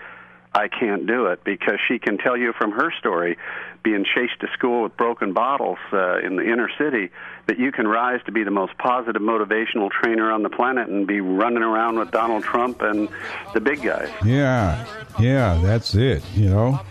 [0.53, 3.37] I can't do it because she can tell you from her story,
[3.83, 7.09] being chased to school with broken bottles uh, in the inner city,
[7.47, 11.07] that you can rise to be the most positive motivational trainer on the planet and
[11.07, 13.07] be running around with Donald Trump and
[13.53, 14.09] the big guys.
[14.25, 14.85] Yeah,
[15.19, 16.21] yeah, that's it.
[16.33, 16.81] You know,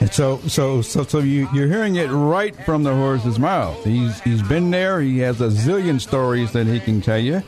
[0.00, 3.82] and so so so so you you're hearing it right from the horse's mouth.
[3.84, 5.00] He's he's been there.
[5.00, 7.42] He has a zillion stories that he can tell you.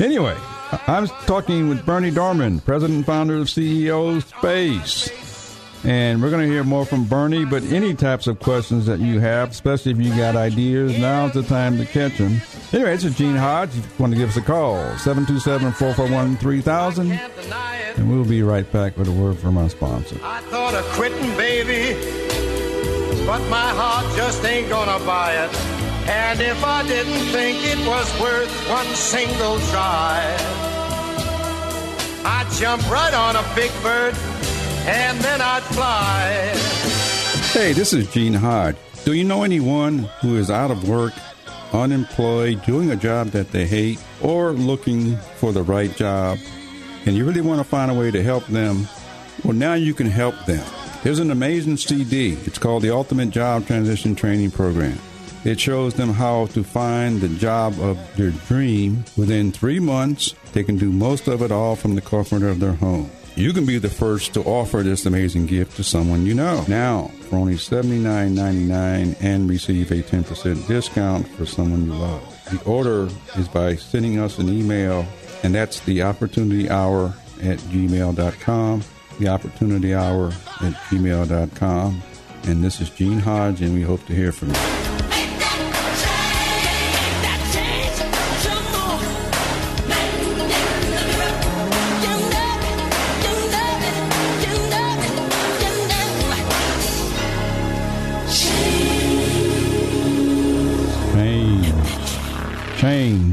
[0.00, 0.36] Anyway,
[0.70, 5.56] I'm talking with Berny Dohrmann, president and founder of CEO Space.
[5.84, 9.20] And we're going to hear more from Berny, but any types of questions that you
[9.20, 12.40] have, especially if you got ideas, now's the time to catch them.
[12.72, 13.70] Anyway, it's Gene Hodge.
[13.70, 17.12] If you want to give us a call, 727 441 3000.
[17.96, 20.18] And we'll be right back with a word from our sponsor.
[20.22, 21.94] I thought of quitting, baby,
[23.24, 25.87] but my heart just ain't gonna buy it.
[26.08, 30.36] And if I didn't think it was worth one single try,
[32.24, 34.14] I'd jump right on a big bird
[34.86, 36.54] and then I'd fly.
[37.52, 38.76] Hey, this is Gene Hodge.
[39.04, 41.12] Do you know anyone who is out of work,
[41.74, 46.38] unemployed, doing a job that they hate, or looking for the right job,
[47.04, 48.88] and you really want to find a way to help them?
[49.44, 50.64] Well, now you can help them.
[51.02, 52.32] There's an amazing CD.
[52.44, 54.98] It's called the Ultimate Job Transition Training Program.
[55.48, 60.34] It shows them how to find the job of their dream within three months.
[60.52, 63.10] They can do most of it all from the comfort of their home.
[63.34, 66.66] You can be the first to offer this amazing gift to someone you know.
[66.68, 72.44] Now, for only $79.99 and receive a 10% discount for someone you love.
[72.50, 73.08] The order
[73.38, 75.06] is by sending us an email,
[75.42, 78.82] and that's the opportunity hour at gmail.com.
[79.18, 80.26] The opportunity hour
[80.60, 82.02] at gmail.com.
[82.42, 84.77] And this is Gene Hodge, and we hope to hear from you.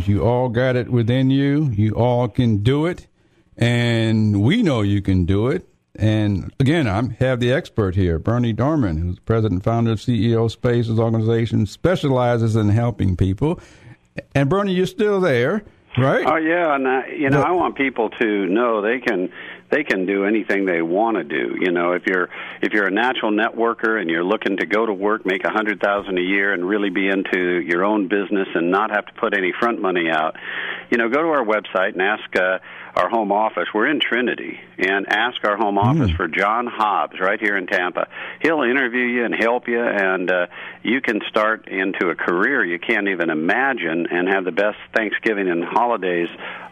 [0.07, 1.69] You all got it within you.
[1.71, 3.07] You all can do it.
[3.57, 5.67] And we know you can do it.
[5.97, 10.51] And again, I have the expert here, Berny Dohrmann, who's president and founder of CEO
[10.51, 13.59] Spaces organization, specializes in helping people.
[14.33, 15.63] And Berny, you're still there,
[15.97, 16.25] right?
[16.27, 19.31] Oh yeah, and I, you know, I want people to know they can
[19.71, 21.55] they can do anything they want to do.
[21.59, 22.29] You know, if you're
[22.61, 25.81] if you're a natural networker and you're looking to go to work, make a hundred
[25.81, 29.35] thousand a year, and really be into your own business and not have to put
[29.35, 30.35] any front money out,
[30.91, 32.59] you know, go to our website and ask uh,
[32.95, 33.65] our home office.
[33.73, 36.17] We're in Trinity, and ask our home office Mm.
[36.17, 38.07] for John Hobbs right here in Tampa.
[38.41, 40.45] He'll interview you and help you, and uh,
[40.83, 45.49] you can start into a career you can't even imagine, and have the best Thanksgiving
[45.49, 46.29] and holidays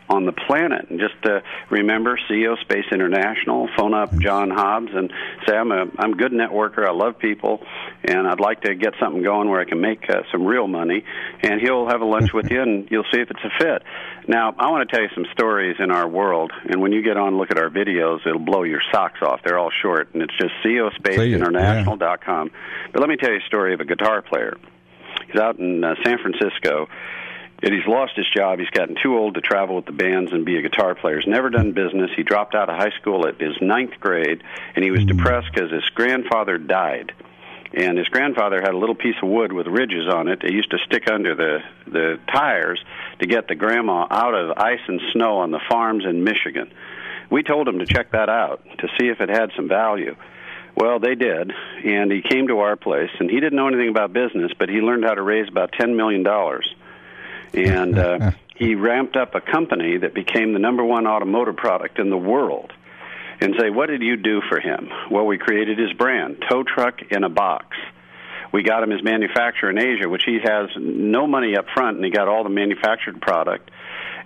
[0.10, 0.90] on the planet.
[0.90, 1.40] And just uh,
[1.70, 3.70] remember, CEO Space International.
[3.78, 5.12] Phone up John Hobbs and
[5.48, 6.86] say, "I'm a I'm a good networker.
[6.86, 7.66] I love people,
[8.04, 11.04] and I'd like to get something going where I can make uh, some real money."
[11.42, 13.84] And he'll have a lunch with you, and you'll see if it's a fit.
[14.28, 17.18] Now, I want to tell you some stories in our world, and when you get
[17.18, 19.42] on and look at our videos, it'll blow your socks off.
[19.44, 22.52] They're all short, and it's just CEOSpaceInternational.com.
[22.92, 24.56] But let me tell you a story of a guitar player.
[25.28, 26.88] He's out in uh, San Francisco
[27.64, 28.60] and he's lost his job.
[28.60, 31.20] He's gotten too old to travel with the bands and be a guitar player.
[31.20, 32.12] He's never done business.
[32.14, 34.44] He dropped out of high school at his ninth grade,
[34.76, 35.08] and he was hmm.
[35.08, 37.14] depressed because his grandfather died.
[37.76, 40.42] And his grandfather had a little piece of wood with ridges on it.
[40.44, 42.84] They used to stick under the the tires
[43.20, 46.72] to get the grandma out of ice and snow on the farms in Michigan.
[47.32, 50.16] We told him to check that out to see if it had some value.
[50.76, 51.52] Well, they did,
[51.84, 54.76] and he came to our place, and he didn't know anything about business, but he
[54.76, 56.73] learned how to raise about ten million dollars
[57.54, 62.10] and uh, he ramped up a company that became the number one automotive product in
[62.10, 62.72] the world.
[63.42, 64.90] And say, what did you do for him?
[65.12, 67.76] Well, we created his brand, Tow Truck in a Box.
[68.54, 72.06] We got him his manufacturer in Asia, which he has no money up front, and
[72.06, 73.72] he got all the manufactured product.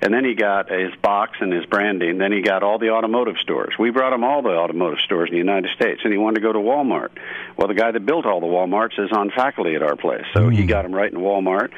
[0.01, 2.17] And then he got his box and his branding.
[2.17, 3.73] Then he got all the automotive stores.
[3.79, 6.41] We brought him all the automotive stores in the United States, and he wanted to
[6.41, 7.09] go to Walmart.
[7.57, 10.49] Well, the guy that built all the Walmarts is on faculty at our place, so
[10.49, 10.67] he hmm.
[10.67, 11.71] got him right in Walmart.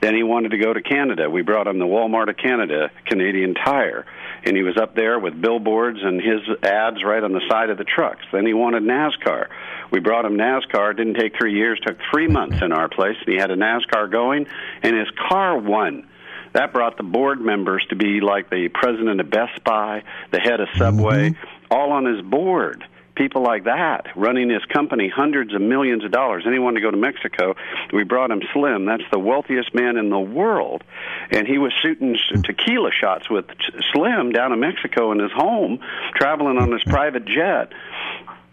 [0.00, 1.30] Then he wanted to go to Canada.
[1.30, 4.06] We brought him the Walmart of Canada, Canadian Tire,
[4.44, 7.78] and he was up there with billboards and his ads right on the side of
[7.78, 8.24] the trucks.
[8.32, 9.48] Then he wanted NASCAR.
[9.90, 10.92] We brought him NASCAR.
[10.92, 11.78] It didn't take three years.
[11.80, 14.46] Took three months in our place, and he had a NASCAR going,
[14.82, 16.06] and his car won.
[16.52, 20.60] That brought the board members to be like the president of Best Buy, the head
[20.60, 21.34] of Subway,
[21.70, 22.84] all on his board.
[23.16, 26.44] People like that running his company, hundreds of millions of dollars.
[26.46, 27.54] Anyone to go to Mexico,
[27.92, 28.86] we brought him Slim.
[28.86, 30.82] That's the wealthiest man in the world,
[31.30, 33.44] and he was shooting s- tequila shots with
[33.92, 35.80] Slim down in Mexico in his home,
[36.14, 37.72] traveling on his private jet.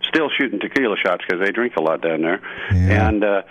[0.10, 3.42] Still shooting tequila shots because they drink a lot down there, and uh,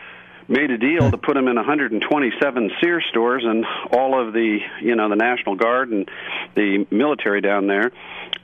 [0.49, 4.95] made a deal to put him in 127 Sears stores and all of the you
[4.95, 6.09] know the National Guard and
[6.55, 7.93] the military down there.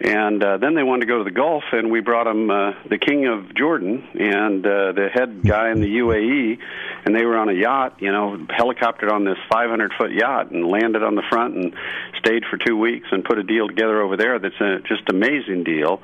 [0.00, 2.72] And uh, then they wanted to go to the Gulf, and we brought him uh,
[2.88, 6.58] the King of Jordan and uh, the head guy in the UAE,
[7.04, 10.66] and they were on a yacht, you know, helicoptered on this 500 foot yacht and
[10.66, 11.74] landed on the front and
[12.18, 15.62] stayed for two weeks and put a deal together over there that's a just amazing
[15.62, 16.02] deal.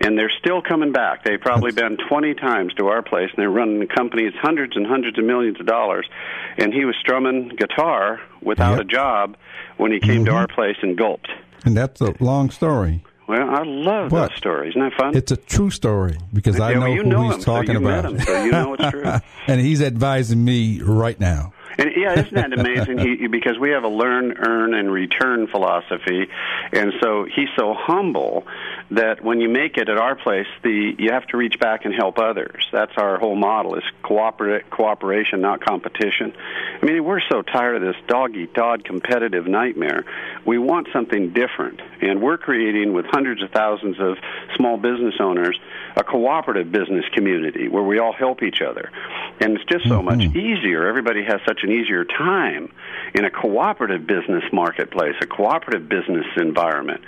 [0.00, 1.24] And they're still coming back.
[1.24, 5.18] They've probably been 20 times to our place, and they're running companies hundreds and hundreds
[5.18, 6.08] of millions of dollars.
[6.56, 8.80] And he was strumming guitar without Yep.
[8.80, 9.36] a job
[9.76, 10.40] when he came to mm-hmm.
[10.40, 11.28] our place and gulped.
[11.64, 13.04] And that's a long story.
[13.28, 14.70] Well, I love that story.
[14.70, 15.14] Isn't that fun?
[15.14, 18.06] It's a true story because I know well, who know he's him, so talking met
[18.06, 18.12] about.
[18.12, 19.04] him, so you know it's true.
[19.46, 21.52] and he's advising me right now.
[21.76, 22.96] And yeah, isn't that amazing?
[22.96, 26.26] He, because we have a learn, earn, and return philosophy,
[26.72, 28.46] and so he's so humble
[28.90, 31.94] that when you make it at our place, the you have to reach back and
[31.94, 32.66] help others.
[32.72, 36.34] That's our whole model: is cooperate, cooperation, not competition.
[36.80, 40.04] I mean, we're so tired of this dog eat dog competitive nightmare.
[40.46, 44.16] We want something different, and we're creating with hundreds of thousands of
[44.56, 45.58] small business owners
[45.96, 48.90] a cooperative business community where we all help each other,
[49.40, 50.04] and it's just so mm-hmm.
[50.04, 50.86] much easier.
[50.86, 52.72] Everybody has such an easier time
[53.14, 57.02] in a cooperative business marketplace, a cooperative business environment.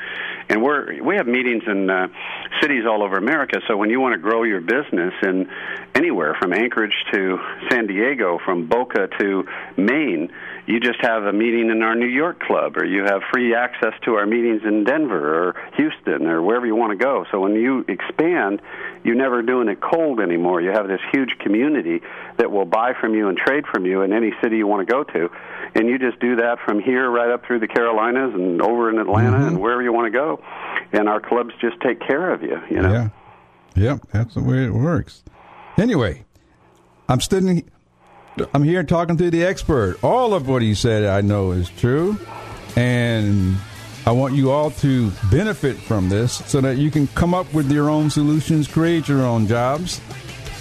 [0.49, 2.09] And we're we have meetings in uh,
[2.61, 3.61] cities all over America.
[3.68, 5.48] So when you want to grow your business in
[5.94, 7.38] anywhere from Anchorage to
[7.70, 10.30] San Diego, from Boca to Maine,
[10.66, 13.94] you just have a meeting in our New York club, or you have free access
[14.04, 17.25] to our meetings in Denver or Houston or wherever you want to go.
[17.31, 18.60] So when you expand,
[19.02, 20.60] you're never doing it cold anymore.
[20.60, 22.02] You have this huge community
[22.37, 24.92] that will buy from you and trade from you in any city you want to
[24.92, 25.31] go to.
[25.75, 28.98] And you just do that from here right up through the Carolinas and over in
[28.98, 30.42] Atlanta and wherever you want to go.
[30.92, 32.92] And our clubs just take care of you, you know.
[32.92, 33.08] Yeah.
[33.77, 35.23] Yep, that's the way it works.
[35.79, 36.25] Anyway,
[37.08, 37.71] I'm sitting
[38.54, 39.98] I'm here talking to the expert.
[40.02, 42.19] All of what he said I know is true.
[42.77, 43.56] And
[44.06, 47.71] I want you all to benefit from this so that you can come up with
[47.71, 50.00] your own solutions, create your own jobs,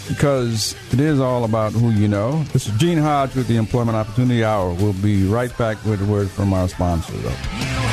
[0.08, 2.44] because it is all about who you know.
[2.46, 4.74] This is Gene Hodge with the Employment Opportunity Hour.
[4.74, 7.89] We'll be right back with a word from our sponsor, though.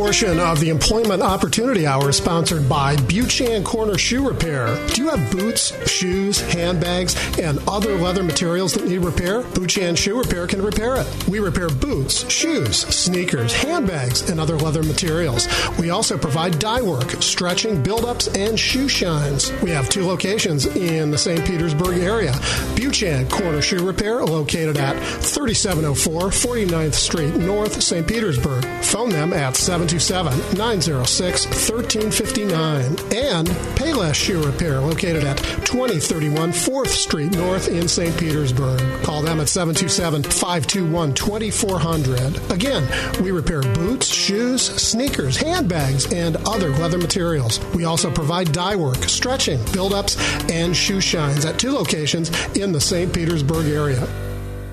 [0.00, 4.74] Portion of the Employment Opportunity Hour is sponsored by Buchan Corner Shoe Repair.
[4.94, 9.42] Do you have boots, shoes, handbags, and other leather materials that need repair?
[9.42, 11.28] Buchan Shoe Repair can repair it.
[11.28, 15.46] We repair boots, shoes, sneakers, handbags, and other leather materials.
[15.78, 19.52] We also provide dye work, stretching, build-ups, and shoe shines.
[19.60, 21.44] We have two locations in the St.
[21.44, 22.32] Petersburg area.
[22.74, 28.08] Buchan Corner Shoe Repair, located at 3704 49th Street North, St.
[28.08, 28.64] Petersburg.
[28.82, 29.56] Phone them at
[29.98, 32.84] 727 906 1359.
[33.12, 38.16] And Payless Shoe Repair, located at 2031 4th Street North in St.
[38.16, 38.80] Petersburg.
[39.02, 42.52] Call them at 727 521 2400.
[42.52, 47.58] Again, we repair boots, shoes, sneakers, handbags, and other leather materials.
[47.74, 50.16] We also provide dye work, stretching, build ups,
[50.50, 53.12] and shoe shines at two locations in the St.
[53.12, 54.29] Petersburg area.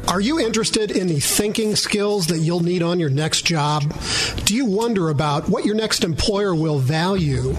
[0.08, 3.84] Are you interested in the thinking skills that you'll need on your next job?
[4.46, 7.54] Do you wonder about what your next employer will value?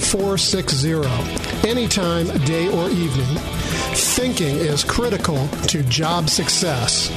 [0.00, 0.94] 0460.
[1.68, 3.36] Anytime, day or evening.
[3.94, 7.10] Thinking is critical to job success.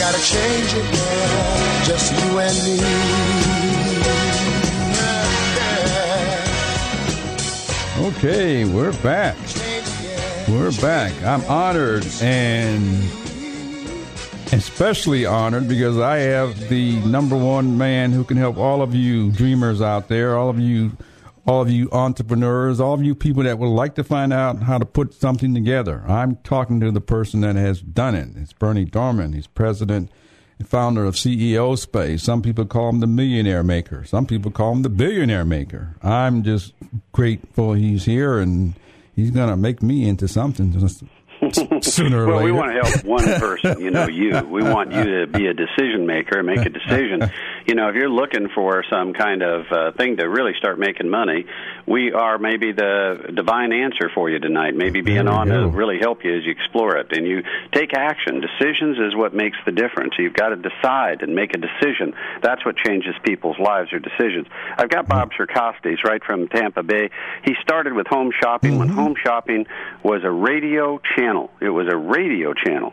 [0.00, 0.90] Gotta change it
[1.84, 2.80] just you and me.
[8.08, 9.36] Okay, we're back.
[10.48, 11.12] We're back.
[11.22, 12.96] I'm honored and
[14.52, 19.30] especially honored because I have the number one man who can help all of you
[19.30, 20.92] dreamers out there, all of you
[21.46, 24.78] all of you entrepreneurs, all of you people that would like to find out how
[24.78, 26.04] to put something together.
[26.06, 28.28] I'm talking to the person that has done it.
[28.36, 29.34] It's Berny Dohrmann.
[29.34, 30.10] He's president
[30.58, 32.22] and founder of CEO Space.
[32.22, 34.04] Some people call him the millionaire maker.
[34.04, 35.96] Some people call him the billionaire maker.
[36.02, 36.74] I'm just
[37.12, 38.74] grateful he's here and
[39.16, 40.72] he's going to make me into something
[41.82, 42.44] sooner or well, later.
[42.44, 44.40] we want to help one person, you know, you.
[44.40, 47.30] We want you to be a decision maker and make a decision.
[47.66, 51.08] You know, if you're looking for some kind of uh, thing to really start making
[51.08, 51.44] money,
[51.86, 54.74] we are maybe the divine answer for you tonight.
[54.74, 57.16] Maybe being on to really help you as you explore it.
[57.16, 58.40] And you take action.
[58.40, 60.14] Decisions is what makes the difference.
[60.18, 62.14] You've got to decide and make a decision.
[62.42, 64.48] That's what changes people's lives or decisions.
[64.76, 67.10] I've got Bob Circosta right from Tampa Bay.
[67.44, 69.66] He started with home shopping when home shopping
[70.02, 71.39] was a radio channel.
[71.60, 72.92] It was a radio channel.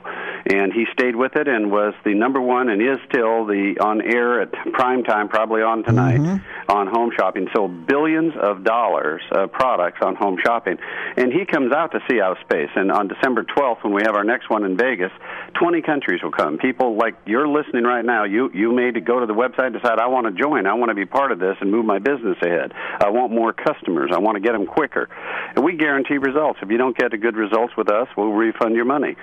[0.49, 4.01] And he stayed with it and was the number one and is still the on
[4.01, 6.71] air at prime time, probably on tonight, mm-hmm.
[6.71, 7.47] on home shopping.
[7.53, 10.77] Sold billions of dollars of products on home shopping.
[11.17, 12.69] And he comes out to CEO Space.
[12.75, 15.11] And on December 12th, when we have our next one in Vegas,
[15.59, 16.57] 20 countries will come.
[16.57, 19.99] People like you're listening right now, you, you may go to the website and decide,
[19.99, 20.65] I want to join.
[20.67, 22.71] I want to be part of this and move my business ahead.
[22.99, 24.11] I want more customers.
[24.13, 25.09] I want to get them quicker.
[25.55, 26.59] And we guarantee results.
[26.61, 29.15] If you don't get the good results with us, we'll refund your money.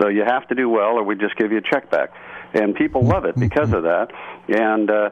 [0.00, 2.10] So you have to do well, or we just give you a check back.
[2.54, 4.08] And people love it because of that.
[4.48, 5.10] And uh,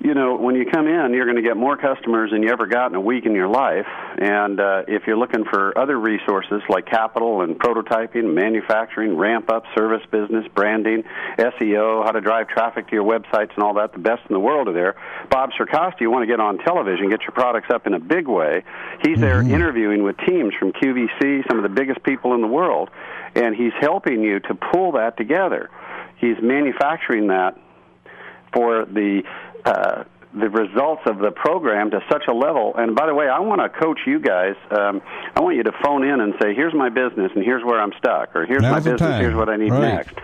[0.00, 2.66] you know, when you come in, you're going to get more customers than you ever
[2.66, 3.86] got in a week in your life.
[4.18, 9.64] And uh, if you're looking for other resources like capital and prototyping, manufacturing, ramp up,
[9.74, 11.04] service business, branding,
[11.38, 14.40] SEO, how to drive traffic to your websites and all that, the best in the
[14.40, 14.96] world are there.
[15.30, 18.28] Bob Circosta, you want to get on television, get your products up in a big
[18.28, 18.62] way.
[19.04, 19.54] He's there Mm-hmm.
[19.54, 22.88] interviewing with teams from QVC, some of the biggest people in the world,
[23.34, 25.70] and he's helping you to pull that together.
[26.16, 27.58] He's manufacturing that
[28.52, 29.22] for the
[29.64, 30.04] uh,
[30.34, 32.74] the results of the program to such a level.
[32.76, 34.56] And by the way, I want to coach you guys.
[34.70, 35.00] Um,
[35.36, 37.92] I want you to phone in and say, "Here's my business, and here's where I'm
[37.98, 39.20] stuck," or "Here's my Now's the business, time.
[39.22, 39.80] here's what I need Right.
[39.82, 40.18] next."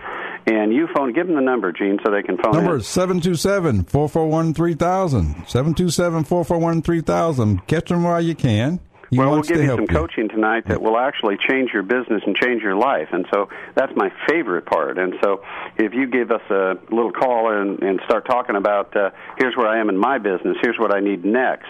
[0.47, 2.79] And you phone, give them the number, Gene, so they can phone Number in.
[2.81, 5.35] is 727 441 3000.
[5.47, 7.67] 727 441 3000.
[7.67, 8.79] Catch them while you can.
[9.11, 12.33] He well, we'll give you some coaching tonight that will actually change your business and
[12.33, 13.09] change your life.
[13.11, 14.97] And so that's my favorite part.
[14.97, 15.43] And so
[15.77, 19.67] if you give us a little call and, and start talking about uh, here's where
[19.67, 21.67] I am in my business, here's what I need next,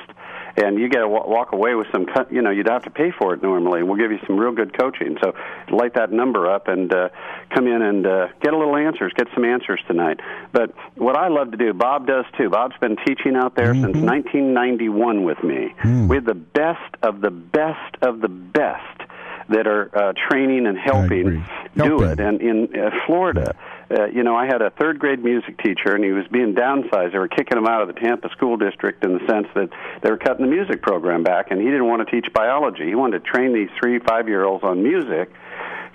[0.57, 3.33] and you get to walk away with some, you know, you'd have to pay for
[3.33, 5.17] it normally, and we'll give you some real good coaching.
[5.21, 5.33] So
[5.71, 7.09] light that number up and uh,
[7.53, 10.19] come in and uh, get a little answers, get some answers tonight.
[10.51, 12.49] But what I love to do, Bob does too.
[12.49, 15.73] Bob's been teaching out there since 1991 with me.
[16.07, 19.01] We have the best of the best of the best
[19.49, 21.43] that are uh, training and helping agree.
[21.75, 22.19] do it.
[22.19, 23.55] And in uh, Florida,
[23.91, 27.11] uh, you know, I had a third grade music teacher, and he was being downsized.
[27.11, 29.69] They were kicking him out of the Tampa school district in the sense that
[30.01, 32.85] they were cutting the music program back, and he didn't want to teach biology.
[32.85, 35.31] He wanted to train these three, five year olds on music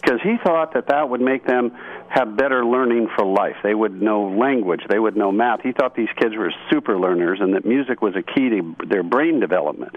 [0.00, 1.72] because he thought that that would make them
[2.08, 3.56] have better learning for life.
[3.62, 5.62] They would know language, they would know math.
[5.62, 9.02] He thought these kids were super learners and that music was a key to their
[9.02, 9.96] brain development.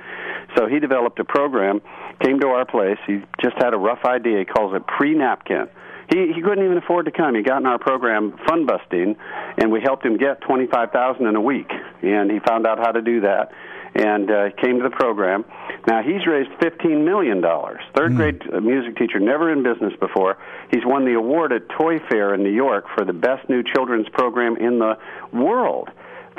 [0.58, 1.82] So he developed a program,
[2.24, 2.98] came to our place.
[3.06, 4.40] He just had a rough idea.
[4.40, 5.68] He calls it pre napkin.
[6.10, 7.36] He he couldn't even afford to come.
[7.36, 9.16] He got in our program fun busting
[9.58, 13.02] and we helped him get 25,000 in a week and he found out how to
[13.02, 13.52] do that
[13.96, 15.46] and uh, came to the program.
[15.88, 17.82] Now he's raised fifteen million dollars.
[17.96, 20.38] Third grade uh, music teacher, never in business before.
[20.72, 24.08] He's won the award at Toy Fair in New York for the best new children's
[24.10, 24.98] program in the
[25.32, 25.90] world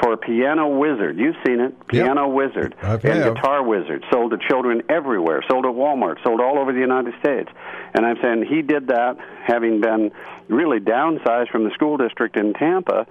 [0.00, 1.18] for Piano Wizard.
[1.18, 3.34] You've seen it, Piano Wizard I've and have.
[3.34, 4.04] Guitar Wizard.
[4.10, 5.42] Sold to children everywhere.
[5.48, 6.22] Sold at Walmart.
[6.24, 7.50] Sold all over the United States.
[7.94, 10.12] And I'm saying he did that, having been
[10.48, 13.06] really downsized from the school district in Tampa,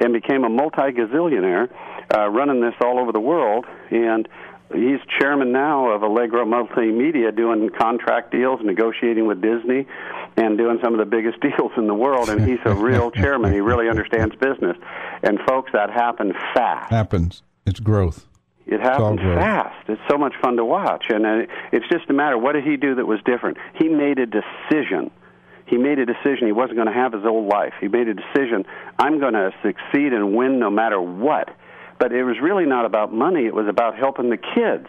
[0.00, 1.70] and became a multi-gazillionaire,
[2.14, 3.64] uh, running this all over the world.
[3.90, 4.28] And
[4.74, 9.86] he's chairman now of Allegro Multimedia, doing contract deals, negotiating with Disney,
[10.36, 12.28] and doing some of the biggest deals in the world.
[12.28, 13.52] And he's a real chairman.
[13.52, 14.76] He really understands business.
[15.22, 16.90] And folks, that happened fast.
[16.90, 17.42] Happens.
[17.66, 18.26] It's growth.
[18.66, 19.38] It happens growth.
[19.38, 19.88] fast.
[19.88, 22.38] It's so much fun to watch, and uh, it's just a matter.
[22.38, 23.58] What did he do that was different?
[23.74, 25.10] He made a decision.
[25.66, 26.46] He made a decision.
[26.46, 27.72] He wasn't going to have his old life.
[27.80, 28.64] He made a decision.
[28.98, 31.48] I'm going to succeed and win no matter what.
[31.98, 33.46] But it was really not about money.
[33.46, 34.86] It was about helping the kids.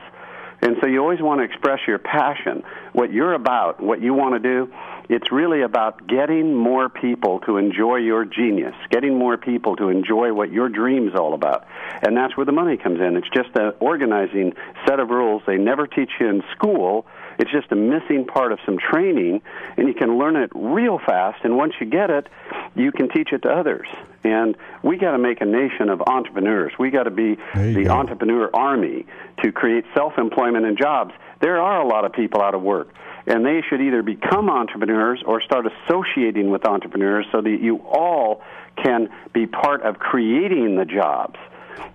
[0.64, 4.36] And so you always want to express your passion, what you're about, what you want
[4.36, 4.72] to do.
[5.10, 10.32] It's really about getting more people to enjoy your genius, getting more people to enjoy
[10.32, 11.68] what your dream's all about.
[12.02, 13.18] And that's where the money comes in.
[13.18, 14.54] It's just an organizing
[14.88, 17.06] set of rules they never teach you in school.
[17.40, 19.42] It's just a missing part of some training,
[19.78, 21.44] and you can learn it real fast.
[21.44, 22.28] And once you get it,
[22.76, 23.88] you can teach it to others.
[24.24, 26.74] And we got to make a nation of entrepreneurs.
[26.80, 27.92] We got to be the go.
[27.92, 29.06] entrepreneur army
[29.42, 31.14] to create self-employment and jobs.
[31.42, 32.90] There are a lot of people out of work,
[33.28, 38.42] and they should either become entrepreneurs or start associating with entrepreneurs so that you all
[38.82, 41.38] can be part of creating the jobs.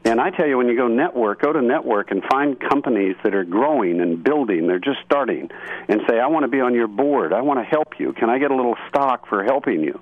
[0.05, 3.35] And I tell you, when you go network, go to network and find companies that
[3.35, 4.67] are growing and building.
[4.67, 5.51] They're just starting,
[5.89, 7.33] and say, "I want to be on your board.
[7.33, 8.13] I want to help you.
[8.13, 10.01] Can I get a little stock for helping you?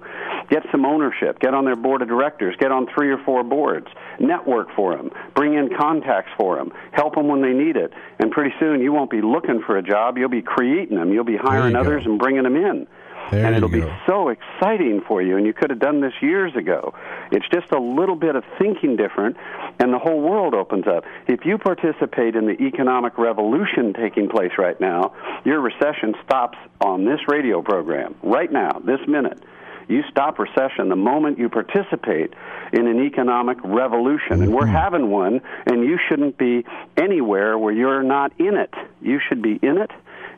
[0.48, 1.40] Get some ownership.
[1.40, 2.54] Get on their board of directors.
[2.56, 3.88] Get on three or four boards.
[4.20, 5.10] Network for them.
[5.34, 6.72] Bring in contacts for them.
[6.92, 7.92] Help them when they need it.
[8.18, 10.18] And pretty soon, you won't be looking for a job.
[10.18, 11.12] You'll be creating them.
[11.12, 11.80] You'll be hiring you go.
[11.80, 12.86] others and bringing them in."
[13.30, 16.54] There and it'll be so exciting for you, and you could have done this years
[16.54, 16.94] ago.
[17.32, 19.36] It's just a little bit of thinking different,
[19.78, 21.04] and the whole world opens up.
[21.26, 25.14] If you participate in the economic revolution taking place right now,
[25.44, 29.42] your recession stops on this radio program right now, this minute.
[29.88, 32.34] You stop recession the moment you participate
[32.72, 34.42] in an economic revolution.
[34.42, 34.72] And we're mm-hmm.
[34.72, 36.64] having one, and you shouldn't be
[36.96, 38.74] anywhere where you're not in it.
[39.00, 39.90] You should be in it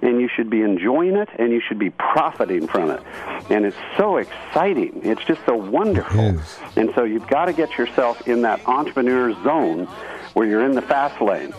[0.02, 3.02] and you should be enjoying it and you should be profiting from it.
[3.50, 5.00] And it's so exciting.
[5.02, 6.38] It's just so wonderful.
[6.38, 6.58] Is.
[6.76, 9.86] And so you've got to get yourself in that entrepreneur zone
[10.34, 11.52] where you're in the fast lane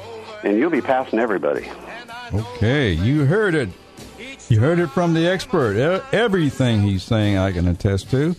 [0.44, 1.70] and you'll be passing everybody.
[2.34, 3.70] Okay, you heard it.
[4.48, 5.78] You heard it from the expert.
[6.12, 8.36] Everything he's saying, I can attest to.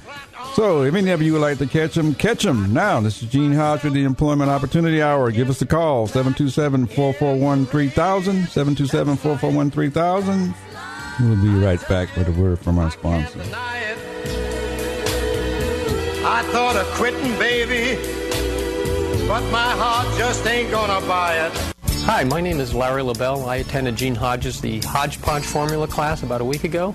[0.54, 3.00] So, if any of you would like to catch them, catch them now.
[3.00, 5.30] This is Gene Hodge with the Employment Opportunity Hour.
[5.30, 8.48] Give us a call, 727 441 3000.
[8.48, 10.54] 727 441 3000.
[11.20, 13.40] We'll be right back with a word from our sponsor.
[16.22, 17.96] I thought of quitting, baby,
[19.26, 21.52] but my heart just ain't gonna buy it.
[22.04, 23.46] Hi, my name is Larry LaBelle.
[23.46, 26.94] I attended Gene Hodges' the Hodgepodge Formula class about a week ago.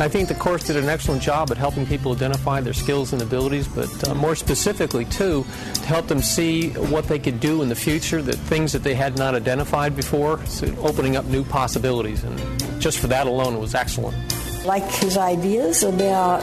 [0.00, 3.20] I think the course did an excellent job at helping people identify their skills and
[3.20, 5.44] abilities, but uh, more specifically, too,
[5.74, 8.94] to help them see what they could do in the future, the things that they
[8.94, 12.22] had not identified before, so opening up new possibilities.
[12.22, 14.16] And just for that alone, it was excellent.
[14.64, 16.42] Like his ideas about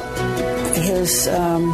[0.76, 1.28] his.
[1.30, 1.74] Um,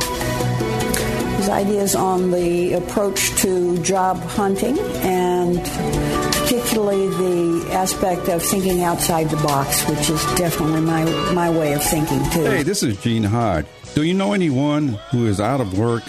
[1.41, 6.30] his ideas on the approach to job hunting and
[6.71, 11.03] particularly the aspect of thinking outside the box, which is definitely my,
[11.33, 12.45] my way of thinking too.
[12.45, 13.65] Hey, this is Gene Hodge.
[13.93, 16.01] Do you know anyone who is out of work,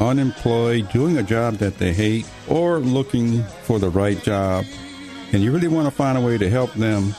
[0.00, 4.64] unemployed, doing a job that they hate, or looking for the right job,
[5.32, 7.14] and you really want to find a way to help them?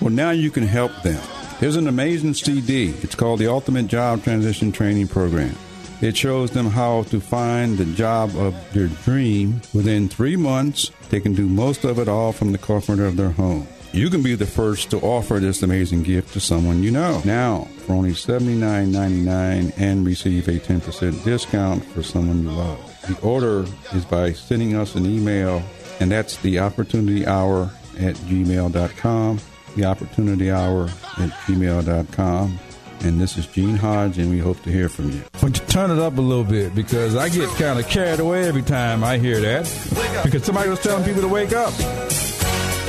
[0.00, 1.20] Well, now you can help them.
[1.58, 2.94] There's an amazing CD.
[3.02, 5.56] It's called the Ultimate Job Transition Training Program.
[6.00, 10.92] It shows them how to find the job of their dream within three months.
[11.10, 13.66] They can do most of it all from the comfort of their home.
[13.92, 17.22] You can be the first to offer this amazing gift to someone you know.
[17.24, 22.78] Now, for only $79.99 and receive a 10% discount for someone you love.
[23.08, 25.62] The order is by sending us an email,
[26.00, 29.40] and that's the opportunity hour at gmail.com.
[29.74, 30.84] The opportunity hour
[31.16, 32.58] at gmail.com.
[33.00, 35.22] And this is Gene Hodge, and we hope to hear from you.
[35.40, 38.48] But you turn it up a little bit because I get kind of carried away
[38.48, 40.22] every time I hear that.
[40.24, 41.72] Because somebody was telling people to wake up.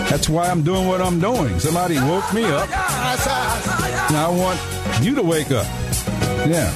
[0.10, 1.60] That's why I'm doing what I'm doing.
[1.60, 2.68] Somebody woke me up.
[4.10, 4.60] And I want
[5.04, 5.68] you to wake up.
[6.48, 6.72] Yeah.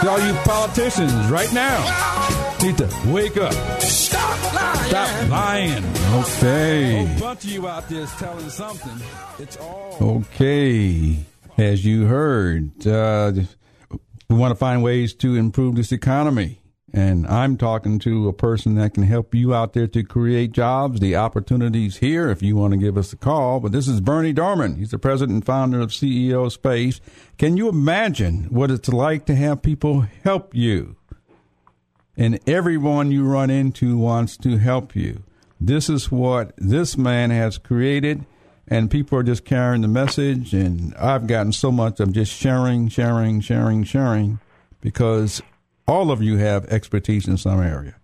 [0.00, 3.52] To all you politicians right now need to wake up.
[3.80, 5.84] Stop lying.
[6.14, 7.04] Okay.
[7.16, 9.00] A bunch of you out there is telling something.
[9.38, 11.16] It's all okay
[11.56, 12.86] as you heard.
[12.86, 13.32] Uh,
[14.28, 16.60] we want to find ways to improve this economy.
[16.92, 20.98] And I'm talking to a person that can help you out there to create jobs.
[20.98, 23.60] The opportunities here if you want to give us a call.
[23.60, 24.76] But this is Berny Dohrmann.
[24.76, 27.00] He's the president and founder of CEO Space.
[27.38, 30.96] Can you imagine what it's like to have people help you?
[32.16, 35.22] And everyone you run into wants to help you.
[35.60, 38.24] This is what this man has created
[38.70, 40.54] and people are just carrying the message.
[40.54, 44.38] And I've gotten so much of just sharing, sharing, sharing, sharing,
[44.80, 45.42] because
[45.86, 47.96] all of you have expertise in some area.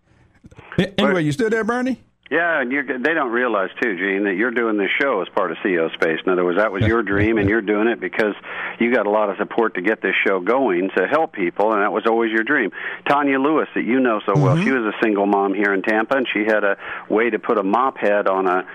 [0.98, 2.02] Anyway, you still there, Berny?
[2.30, 5.52] Yeah, and you're, they don't realize too, Gene, that you're doing this show as part
[5.52, 6.18] of CEO Space.
[6.26, 8.34] In other words, that was your dream, and you're doing it because
[8.80, 11.82] you got a lot of support to get this show going to help people, and
[11.82, 12.72] that was always your dream.
[13.08, 14.64] Tanya Lewis, that you know so well, mm-hmm.
[14.64, 16.76] she was a single mom here in Tampa, and she had a
[17.08, 18.66] way to put a mop head on a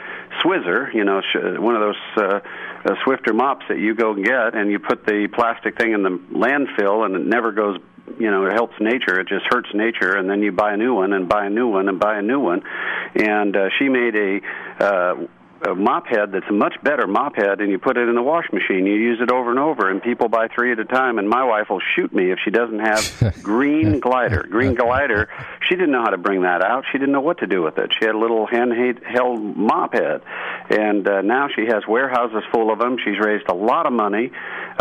[0.42, 1.22] Swizzer, you know,
[1.60, 1.96] one of those.
[2.16, 2.40] Uh,
[2.84, 6.20] uh, Swiffer mops that you go get, and you put the plastic thing in the
[6.34, 7.78] landfill, and it never goes
[8.20, 9.20] you know it helps nature.
[9.20, 11.68] It just hurts nature and then you buy a new one and buy a new
[11.68, 12.62] one and buy a new one.
[13.16, 14.42] And uh, she made a
[14.84, 15.16] uh
[15.68, 18.22] a mop head that's a much better mop head and you put it in the
[18.22, 21.20] wash machine you use it over and over and people buy three at a time
[21.20, 25.30] and my wife will shoot me if she doesn't have green glider green glider
[25.68, 27.78] she didn't know how to bring that out she didn't know what to do with
[27.78, 30.22] it she had a little handheld mop head
[30.70, 34.32] and uh, now she has warehouses full of them she's raised a lot of money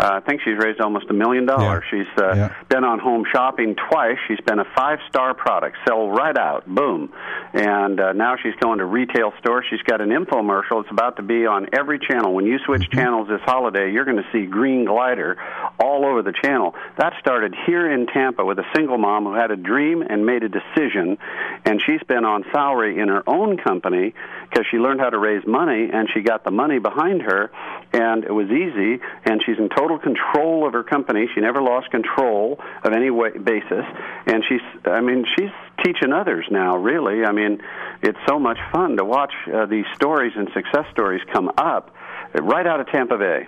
[0.01, 1.83] uh, I think she's raised almost a million dollars.
[1.91, 2.55] She's uh, yeah.
[2.69, 4.17] been on Home Shopping twice.
[4.27, 7.13] She's been a five star product, sell right out, boom.
[7.53, 9.65] And uh, now she's going to retail stores.
[9.69, 10.70] She's got an infomercial.
[10.79, 12.33] It's about to be on every channel.
[12.33, 12.97] When you switch mm-hmm.
[12.97, 15.37] channels this holiday, you're going to see Green Glider
[15.79, 16.73] all over the channel.
[16.97, 20.43] That started here in Tampa with a single mom who had a dream and made
[20.43, 21.19] a decision.
[21.65, 24.15] And she's been on salary in her own company
[24.49, 27.51] because she learned how to raise money and she got the money behind her.
[27.93, 28.99] And it was easy.
[29.25, 31.27] And she's in total total control of her company.
[31.33, 33.85] She never lost control of any way, basis,
[34.25, 34.61] and she's.
[34.85, 35.51] I mean, she's
[35.83, 36.77] teaching others now.
[36.77, 37.61] Really, I mean,
[38.01, 41.93] it's so much fun to watch uh, these stories and success stories come up
[42.33, 43.47] right out of Tampa Bay.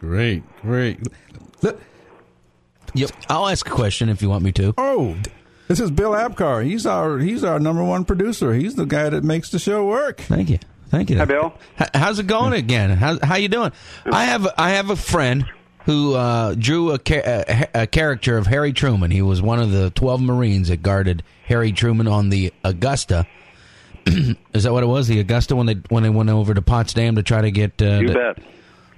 [0.00, 0.98] Great, great.
[2.94, 4.74] Yep, I'll ask a question if you want me to.
[4.76, 5.16] Oh,
[5.68, 6.64] this is Bill Abkar.
[6.64, 8.52] He's our he's our number one producer.
[8.52, 10.20] He's the guy that makes the show work.
[10.20, 10.58] Thank you.
[10.88, 11.16] Thank you.
[11.16, 11.54] Hi, Bill.
[11.94, 12.90] How's it going again?
[12.90, 13.72] How how you doing?
[14.04, 15.46] I have I have a friend
[15.84, 19.10] who uh, drew a, a, a, character of Harry Truman.
[19.10, 23.26] He was one of the 12 Marines that guarded Harry Truman on the Augusta.
[24.06, 25.08] Is that what it was?
[25.08, 27.80] The Augusta when they when they went over to Potsdam to try to get.
[27.80, 28.38] Uh, you the, bet.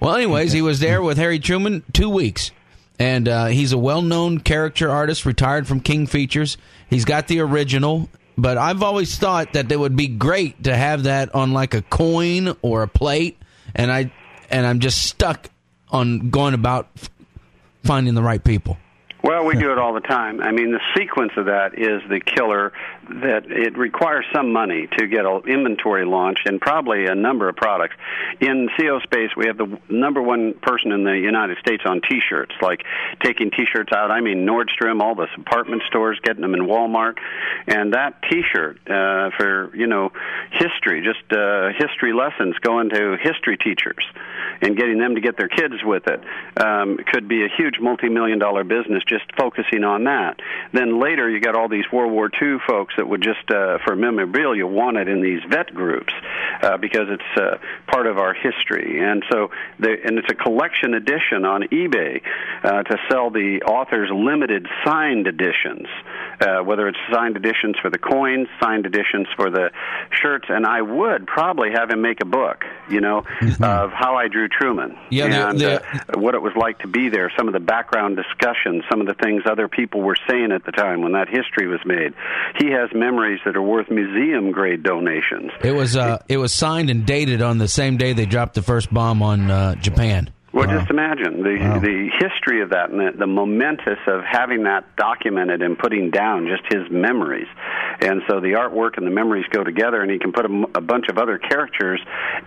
[0.01, 2.51] Well, anyways, he was there with Harry Truman two weeks,
[2.99, 6.59] and uh, he's a well-known character artist, retired from King Features.
[6.91, 11.05] He's got the original, but I've always thought that it would be great to have
[11.05, 13.39] that on like a coin or a plate,
[13.75, 14.13] and I
[14.51, 15.49] and I'm just stuck
[15.95, 16.89] on going about
[17.85, 18.77] finding the right people.
[19.23, 20.43] Well, we do it all the time.
[20.43, 22.75] I mean, the sequence of that is the killer.
[23.09, 27.57] That it requires some money to get an inventory launched and probably a number of
[27.57, 27.95] products.
[28.41, 32.55] In CEO Space, we have the number one person in the United States on T-shirts,
[32.63, 32.83] like
[33.23, 34.11] taking T-shirts out.
[34.11, 37.19] I mean, Nordstrom, all the department stores, getting them in Walmart,
[37.67, 40.11] and that T-shirt uh, for you know
[40.53, 44.05] history, just uh, history lessons, going to history teachers
[44.63, 46.21] and getting them to get their kids with it
[46.63, 50.41] um, could be a huge multi-million dollar business just focusing on that.
[50.73, 53.97] Then later you got all these World War II folks that would just uh, for
[53.97, 56.13] memorabilia want it in these vet groups
[56.63, 60.95] uh, because it's uh, part of our history, and so they, and it's a collection
[60.95, 62.21] edition on eBay
[62.63, 65.87] uh, to sell the author's limited signed editions,
[66.41, 69.71] uh, whether it's signed editions for the coins, signed editions for the
[70.11, 74.29] shirts, and I would probably have him make a book, you know, of how I
[74.29, 74.97] drew Truman.
[75.11, 75.81] Yeah, and uh,
[76.15, 79.15] what it was like to be there, some of the background discussions, some of the
[79.15, 82.15] things other people were saying at the time when that history was made.
[82.59, 85.53] He has memories that are worth museum grade donations.
[85.63, 88.63] It was uh, it was signed and dated on the same day they dropped the
[88.63, 90.31] first bomb on uh, Japan.
[90.55, 94.95] Well, just imagine the the history of that and the, the momentous of having that
[94.95, 97.49] documented and putting down just his memories,
[98.01, 101.07] and so the artwork and the memories go together, and he can put a bunch
[101.09, 102.01] of other characters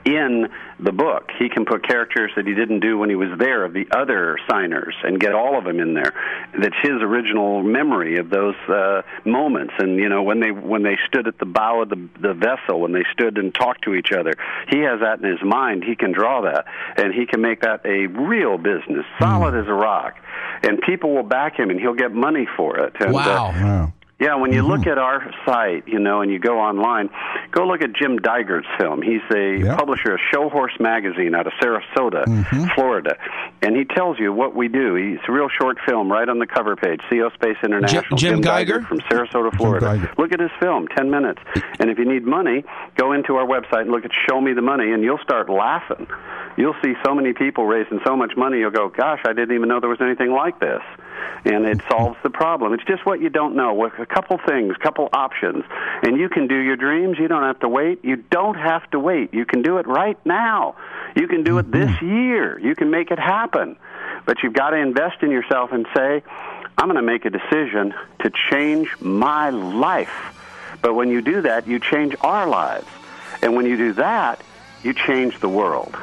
[0.06, 0.48] in
[0.80, 1.32] the book.
[1.40, 4.38] He can put characters that he didn't do when he was there of the other
[4.50, 6.14] signers and get all of them in there.
[6.58, 10.98] That's his original memory of those uh, moments, and you know when they when they
[11.08, 14.12] stood at the bow of the the vessel, when they stood and talked to each
[14.12, 14.34] other.
[14.70, 15.84] He has that in his mind.
[15.84, 16.66] He can draw that,
[16.98, 20.16] and he can make that a real business, solid as a rock.
[20.64, 22.94] And people will back him, and he'll get money for it.
[23.00, 23.52] And, Wow.
[23.52, 24.90] Uh, yeah, when you look mm-hmm.
[24.90, 27.10] at our site, you know, and you go online,
[27.52, 29.02] go look at Jim Dygert's film.
[29.02, 29.78] He's a Yep.
[29.78, 32.66] publisher of Show Horse Magazine out of Sarasota, mm-hmm.
[32.76, 33.16] Florida,
[33.62, 34.96] and he tells you what we do.
[34.96, 37.00] He's a real short film right on the cover page.
[37.12, 38.18] CEO Space International.
[38.18, 38.82] Jim Geiger?
[38.82, 40.12] from Sarasota, Florida.
[40.18, 41.40] Look at his film, ten minutes.
[41.80, 42.64] And if you need money,
[42.96, 46.08] go into our website and look at Show Me the Money, and you'll start laughing.
[46.58, 48.60] You'll see so many people raising so much money.
[48.60, 50.82] You'll go, "Gosh, I didn't even know there was anything like this."
[51.46, 52.74] And it solves the problem.
[52.74, 53.74] It's just what you don't know.
[53.74, 55.64] With a couple things, a couple options,
[56.04, 57.18] and you can do your dreams.
[57.20, 58.04] You don't have to wait.
[58.04, 59.34] You don't have to wait.
[59.34, 60.76] You can do it right now.
[61.16, 62.16] You can do it this mm-hmm.
[62.16, 62.60] year.
[62.60, 63.78] You can make it happen.
[64.26, 66.22] But you've got to invest in yourself and say,
[66.78, 70.36] I'm going to make a decision to change my life.
[70.82, 72.88] But when you do that, you change our lives.
[73.42, 74.44] And when you do that,
[74.84, 75.96] you change the world.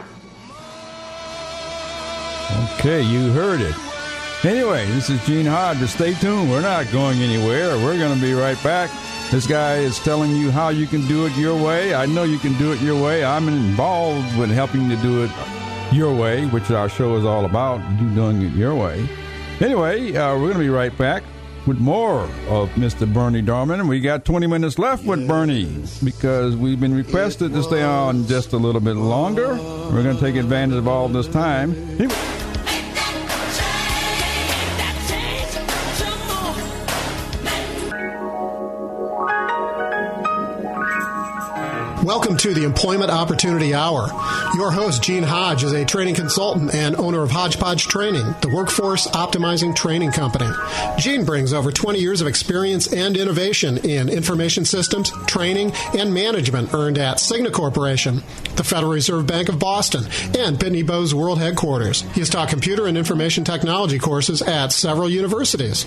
[2.78, 3.74] Okay, you heard it.
[4.44, 5.92] Anyway, this is Gene Hodges.
[5.92, 6.50] Stay tuned.
[6.50, 7.78] We're not going anywhere.
[7.78, 8.90] We're going to be right back.
[9.30, 11.94] This guy is telling you how you can do it your way.
[11.94, 13.24] I know you can do it your way.
[13.24, 15.30] I'm involved with helping you do it
[15.92, 19.08] your way, which our show is all about, you doing it your way.
[19.60, 21.22] Anyway, uh, we're going to be right back
[21.66, 23.10] with more of Mr.
[23.10, 23.88] Berny Dohrmann.
[23.88, 28.52] We got 20 minutes left with Berny because we've been requested to stay on just
[28.52, 29.54] a little bit longer.
[29.54, 31.72] We're going to take advantage of all this time.
[31.98, 32.14] Anyway,
[42.14, 44.08] Welcome to the Employment Opportunity Hour.
[44.54, 49.06] Your host, Gene Hodge, is a training consultant and owner of Hodgepodge Training, the workforce
[49.08, 50.50] optimizing training company.
[50.98, 56.72] Gene brings over 20 years of experience and innovation in information systems, training, and management
[56.74, 58.22] earned at Cigna Corporation,
[58.56, 60.04] the Federal Reserve Bank of Boston,
[60.38, 62.02] and Pitney Bowes World Headquarters.
[62.12, 65.86] He has taught computer and information technology courses at several universities.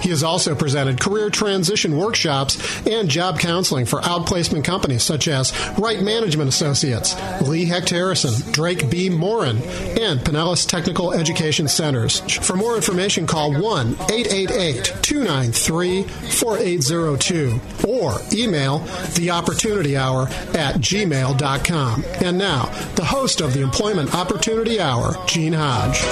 [0.00, 5.52] He has also presented career transition workshops and job counseling for outplacement companies such as
[5.88, 12.20] Right Management Associates, Lee Hecht Harrison, Drake Beam Morin, and Pinellas Technical Education Centers.
[12.20, 18.80] For more information, call 1 888 293 4802 or email
[19.14, 22.04] the opportunity hour at gmail.com.
[22.22, 22.66] And now,
[22.96, 26.04] the host of the Employment Opportunity Hour, Gene Hodge.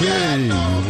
[0.00, 0.83] Okay.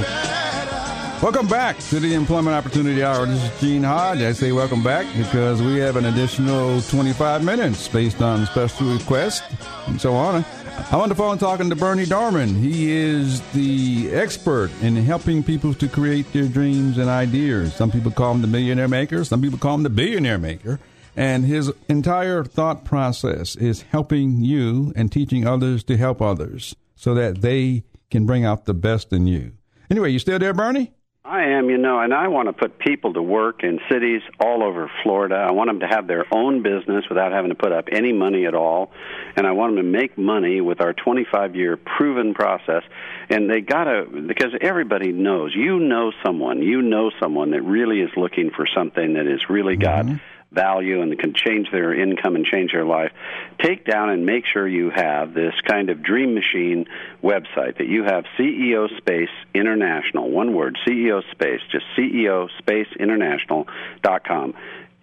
[1.24, 3.24] Welcome back to the Employment Opportunity Hour.
[3.24, 4.18] This is Gene Hodge.
[4.18, 9.42] I say welcome back because we have an additional 25 minutes based on special requests
[9.86, 10.44] and so on.
[10.92, 12.54] I'm on the phone talking to Berny Dohrmann.
[12.60, 17.74] He is the expert in helping people to create their dreams and ideas.
[17.74, 20.78] Some people call him the millionaire maker, some people call him the billionaire maker.
[21.16, 26.76] And his entire thought process is helping you and teaching others to help others.
[26.94, 29.52] so that they can bring out the best in you.
[29.90, 30.92] Anyway, you still there, Berny?
[31.26, 34.62] I am, you know, and I want to put people to work in cities all
[34.62, 35.36] over Florida.
[35.36, 38.44] I want them to have their own business without having to put up any money
[38.44, 38.92] at all.
[39.34, 42.82] And I want them to make money with our 25 year proven process.
[43.30, 48.00] And they got to, because everybody knows, you know someone, you know someone that really
[48.00, 50.16] is looking for something that has really got mm-hmm.
[50.54, 53.12] Value and can change their income and change their life,
[53.60, 56.86] take down and make sure you have this kind of dream machine
[57.22, 63.66] website that you have CEO Space International, one word, CEO Space, just CEO Space International
[64.02, 64.54] dot com.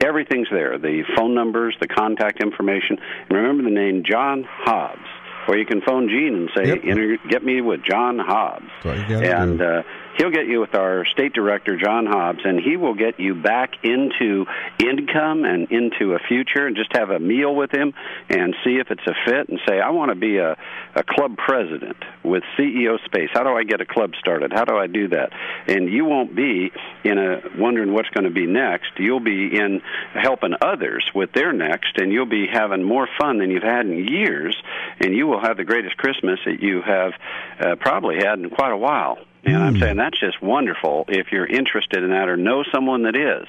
[0.04, 0.78] Everything's there.
[0.80, 2.98] The phone numbers, the contact information.
[3.30, 5.08] And remember the name John Hobbs.
[5.48, 9.10] Or you can phone Gene and say, "Inter- "Get me with John Hobbs," That's what
[9.10, 9.84] you gotta and uh,
[10.18, 13.84] he'll get you with our state director, John Hobbs, and he will get you back
[13.84, 14.46] into
[14.80, 17.94] income and into a future, and just have a meal with him
[18.30, 20.58] and see if it's a fit, and say, "I want to be a,
[20.96, 23.30] a club president with CEO Space.
[23.34, 24.52] How do I get a club started?
[24.54, 25.32] How do I do that?"
[25.68, 26.72] And you won't be
[27.04, 28.92] in a wondering what's going to be next.
[28.98, 29.82] You'll be in
[30.14, 34.08] helping others with their next, and you'll be having more fun than you've had in
[34.08, 34.56] years,
[35.00, 37.14] and you will have the greatest Christmas that you have
[37.60, 39.18] uh, probably had in quite a while.
[39.44, 43.16] And I'm saying that's just wonderful if you're interested in that or know someone that
[43.16, 43.48] is.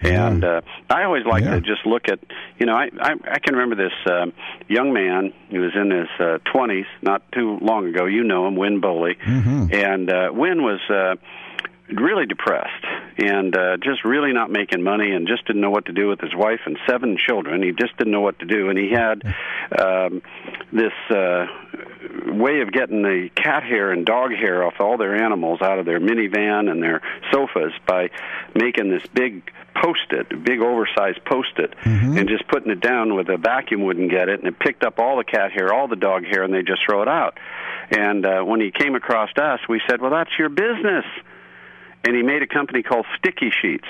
[0.00, 1.54] And uh, I always like Yeah.
[1.56, 2.18] to just look at,
[2.58, 4.32] you know, I I, I can remember this um,
[4.68, 8.06] young man who was in his uh, 20s, not too long ago.
[8.06, 9.16] You know him, Win Bowley,
[9.72, 10.80] and uh, Win was.
[10.88, 11.16] Uh,
[11.90, 12.84] really depressed
[13.18, 16.20] and uh, just really not making money and just didn't know what to do with
[16.20, 17.62] his wife and seven children.
[17.62, 19.22] He just didn't know what to do, and he had
[19.78, 20.22] um,
[20.72, 21.46] this uh,
[22.26, 25.86] way of getting the cat hair and dog hair off all their animals out of
[25.86, 27.00] their minivan and their
[27.32, 28.10] sofas by
[28.54, 31.74] making this big post-it, big oversized post-it,
[32.18, 34.98] and just putting it down where the vacuum wouldn't get it, and it picked up
[34.98, 37.38] all the cat hair, all the dog hair, and they just throw it out.
[37.90, 41.04] And uh, when he came across us, we said, "Well, that's your business."
[42.04, 43.88] And he made a company called Sticky Sheets.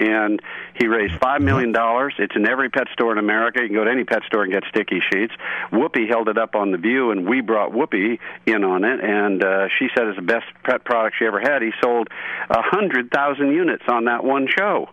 [0.00, 0.40] And
[0.74, 2.14] he raised five million dollars.
[2.18, 3.60] It's in every pet store in America.
[3.60, 5.34] You can go to any pet store and get sticky sheets.
[5.72, 9.00] Whoopi held it up on the View, and we brought Whoopi in on it.
[9.02, 11.62] And uh, she said it's the best pet product she ever had.
[11.62, 12.06] He sold
[12.48, 14.88] a hundred thousand units on that one show.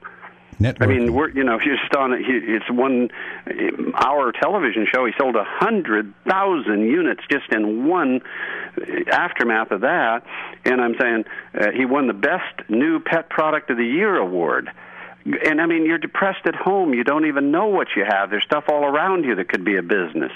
[0.81, 2.25] I mean, we're you know, he's just on it.
[2.25, 3.09] He, it's one
[3.93, 5.05] hour television show.
[5.05, 8.21] He sold a hundred thousand units just in one
[8.77, 10.23] uh, aftermath of that.
[10.63, 14.69] And I'm saying uh, he won the best new pet product of the year award.
[15.25, 16.93] And I mean, you're depressed at home.
[16.93, 18.29] You don't even know what you have.
[18.29, 20.31] There's stuff all around you that could be a business.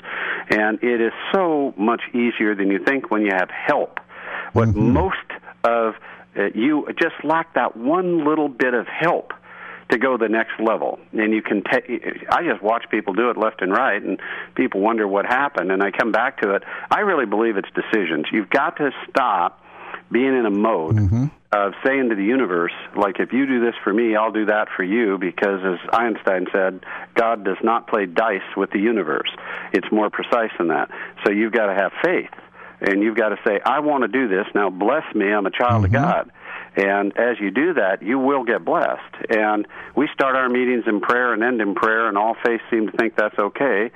[0.49, 3.99] And it is so much easier than you think when you have help.
[4.53, 5.17] What most
[5.63, 5.93] of
[6.36, 9.34] uh, you just lack that one little bit of help
[9.89, 10.99] to go the next level.
[11.13, 11.89] And you can take.
[12.29, 14.19] I just watch people do it left and right, and
[14.55, 15.71] people wonder what happened.
[15.71, 16.63] And I come back to it.
[16.91, 18.25] I really believe it's decisions.
[18.31, 19.63] You've got to stop
[20.11, 21.25] being in a mode mm-hmm.
[21.51, 24.67] of saying to the universe, like, if you do this for me, I'll do that
[24.75, 26.83] for you, because as Einstein said,
[27.13, 29.29] God does not play dice with the universe.
[29.71, 30.89] It's more precise than that.
[31.23, 32.31] So you've got to have faith.
[32.81, 34.45] And you've got to say, I want to do this.
[34.55, 35.31] Now bless me.
[35.31, 36.01] I'm a child of mm-hmm.
[36.01, 36.31] God.
[36.76, 39.15] And as you do that, you will get blessed.
[39.30, 42.89] And we start our meetings in prayer and end in prayer, and all faiths seem
[42.89, 43.91] to think that's okay.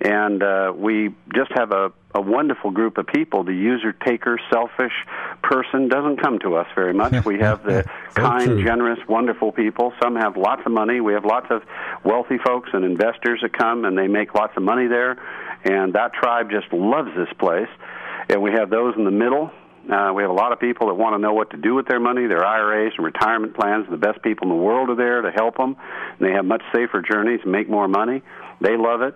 [0.00, 3.44] And uh, we just have a, a wonderful group of people.
[3.44, 4.92] The user taker, selfish
[5.42, 7.24] person doesn't come to us very much.
[7.24, 8.64] We have the kind, true.
[8.64, 9.92] generous, wonderful people.
[10.02, 11.00] Some have lots of money.
[11.00, 11.62] We have lots of
[12.04, 15.16] wealthy folks and investors that come, and they make lots of money there.
[15.64, 17.68] And that tribe just loves this place.
[18.28, 19.50] And we have those in the middle.
[19.90, 21.86] Uh, we have a lot of people that want to know what to do with
[21.86, 23.86] their money, their IRAs and retirement plans.
[23.90, 25.76] The best people in the world are there to help them.
[26.18, 28.22] And they have much safer journeys and make more money.
[28.60, 29.14] They love it.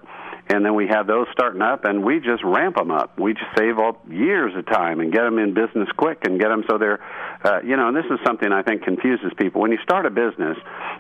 [0.50, 3.18] And then we have those starting up, and we just ramp them up.
[3.18, 6.48] We just save all years of time and get them in business quick and get
[6.48, 7.00] them so they're,
[7.44, 9.60] uh, you know, and this is something I think confuses people.
[9.60, 10.56] When you start a business,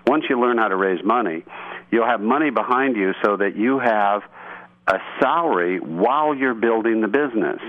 [0.06, 1.44] once you learn how to raise money,
[1.90, 4.22] you'll have money behind you so that you have
[4.86, 7.60] a salary while you're building the business.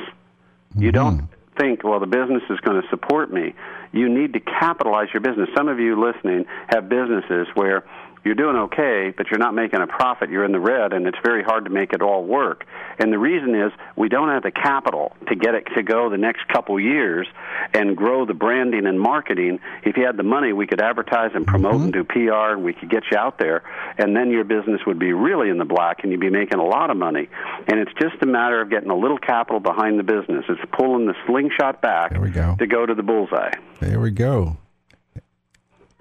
[0.76, 1.30] You don't
[1.60, 3.54] think, well, the business is going to support me.
[3.92, 5.50] You need to capitalize your business.
[5.56, 7.84] Some of you listening have businesses where
[8.24, 10.30] you're doing okay, but you're not making a profit.
[10.30, 12.66] You're in the red, and it's very hard to make it all work.
[12.98, 16.18] And the reason is we don't have the capital to get it to go the
[16.18, 17.28] next couple years
[17.74, 19.60] and grow the branding and marketing.
[19.84, 21.84] If you had the money, we could advertise and promote mm-hmm.
[21.84, 23.64] and do PR, and we could get you out there,
[23.98, 26.66] and then your business would be really in the black, and you'd be making a
[26.66, 27.30] lot of money.
[27.68, 30.46] And it's just a matter of getting a little capital behind the business.
[30.50, 32.56] It's pulling the slingshot back go.
[32.60, 33.52] to go to the bullseye.
[33.80, 34.58] There we go.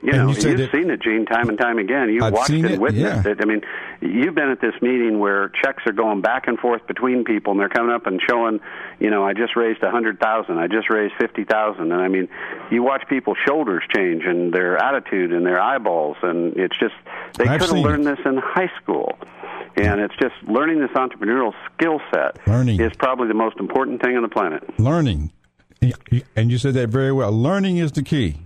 [0.00, 2.08] You And know, you have that- seen it, Gene, time and time again.
[2.08, 3.32] You've I've watched and it, witnessed yeah.
[3.32, 3.38] it.
[3.42, 3.62] I mean,
[4.00, 7.58] you've been at this meeting where checks are going back and forth between people, and
[7.60, 8.60] they're coming up and showing,
[9.00, 12.06] you know, I just raised a hundred thousand, I just raised fifty thousand, and I
[12.06, 12.28] mean,
[12.70, 16.94] you watch people's shoulders change and their attitude and their eyeballs, and it's just
[17.36, 19.18] they could have learned this in high school.
[19.76, 22.80] And it's just learning this entrepreneurial skill set Learning.
[22.80, 24.62] is probably the most important thing on the planet.
[24.78, 25.30] Learning.
[26.36, 27.30] And you said that very well.
[27.32, 28.36] Learning is the key.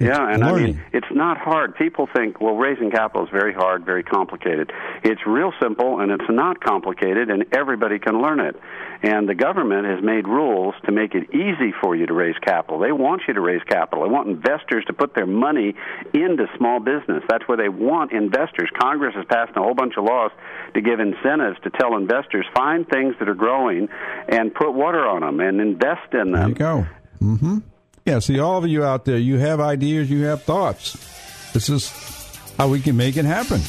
[0.00, 1.76] Yeah, and I mean, it's not hard.
[1.76, 4.72] People think, well, raising capital is very hard, very complicated.
[5.04, 8.56] It's real simple, and it's not complicated, and everybody can learn it.
[9.02, 12.78] And the government has made rules to make it easy for you to raise capital.
[12.78, 14.04] They want you to raise capital.
[14.04, 15.74] They want investors to put their money
[16.14, 17.22] into small business.
[17.28, 18.70] That's where they want investors.
[18.78, 20.30] Congress has passed a whole bunch of laws
[20.74, 23.88] to give incentives to tell investors find things that are growing
[24.28, 26.48] and put water on them and invest in There them.
[26.50, 26.86] you go.
[27.22, 27.58] Mm-hmm.
[28.06, 30.96] Yeah, see, all of you out there, you have ideas, you have thoughts.
[31.52, 31.92] This is
[32.56, 33.60] how we can make it happen.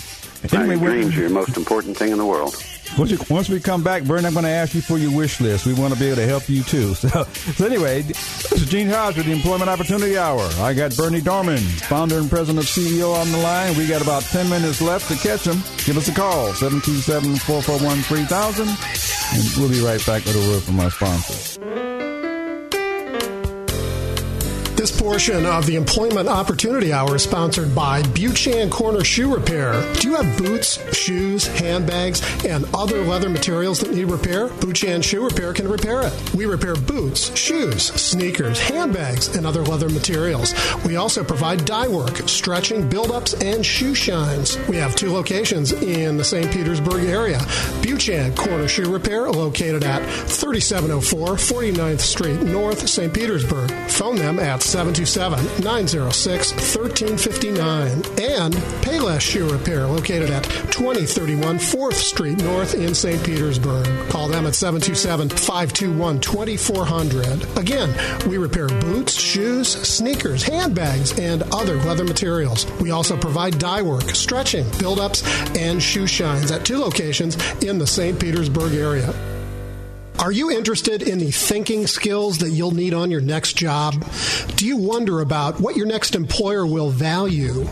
[0.51, 2.55] Anyway, dreams are your most important thing in the world.
[2.97, 5.39] Once, you, once we come back, Vern, I'm going to ask you for your wish
[5.39, 5.65] list.
[5.65, 6.93] We want to be able to help you too.
[7.01, 10.41] So, so anyway, this is Gene Hodge with the Employment Opportunity Hour.
[10.59, 13.77] I got Berny Dohrmann, founder and president of CEO, on the line.
[13.77, 15.61] We got about 10 minutes left to catch him.
[15.85, 18.67] Give us a call, 727-441-3000.
[19.33, 21.57] And we'll be right back with a word from our sponsors.
[24.81, 29.81] This portion of the Employment Opportunity Hour is sponsored by Buchan Corner Shoe Repair.
[29.95, 34.49] Do you have boots, shoes, handbags, and other leather materials that need repair?
[34.49, 36.33] Buchan Shoe Repair can repair it.
[36.35, 40.53] We repair boots, shoes, sneakers, handbags, and other leather materials.
[40.85, 44.55] We also provide dye work, stretching, build-ups, and shoe shines.
[44.67, 46.51] We have two locations in the St.
[46.51, 47.39] Petersburg area.
[47.81, 53.11] Buchan Corner Shoe Repair, located at 3704 49th Street North, St.
[53.11, 53.71] Petersburg.
[53.89, 54.61] Phone them at
[54.95, 57.91] 727 906 1359.
[58.19, 63.23] And Payless Shoe Repair, located at 2031 4th Street North in St.
[63.23, 63.87] Petersburg.
[64.09, 67.57] Call them at 727 521 2400.
[67.57, 72.69] Again, we repair boots, shoes, sneakers, handbags, and other leather materials.
[72.81, 75.23] We also provide dye work, stretching, build ups,
[75.57, 78.19] and shoe shines at two locations in the St.
[78.19, 79.30] Petersburg area.
[80.21, 84.05] Are you interested in the thinking skills that you'll need on your next job?
[84.55, 87.67] Do you wonder about what your next employer will value?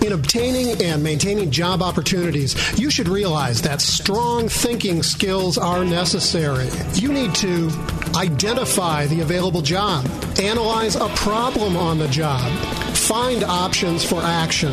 [0.00, 6.70] In obtaining and maintaining job opportunities, you should realize that strong thinking skills are necessary.
[6.94, 7.70] You need to
[8.16, 10.06] identify the available job,
[10.40, 12.50] analyze a problem on the job,
[12.96, 14.72] find options for action,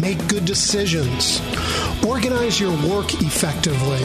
[0.00, 1.42] make good decisions,
[2.06, 4.00] organize your work effectively,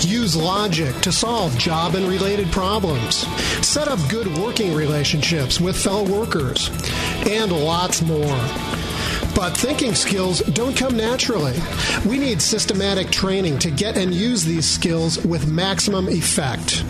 [0.00, 3.26] use logic to solve job and related problems,
[3.66, 6.70] set up good working relationships with fellow workers,
[7.26, 8.83] and lots more.
[9.34, 11.54] But thinking skills don't come naturally.
[12.06, 16.84] We need systematic training to get and use these skills with maximum effect.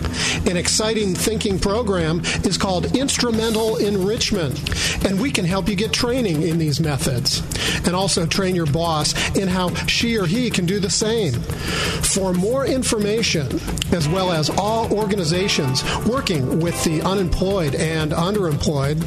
[0.47, 4.57] An exciting thinking program is called Instrumental Enrichment,
[5.05, 7.41] and we can help you get training in these methods
[7.85, 11.33] and also train your boss in how she or he can do the same.
[11.33, 13.47] For more information,
[13.91, 19.01] as well as all organizations working with the unemployed and underemployed,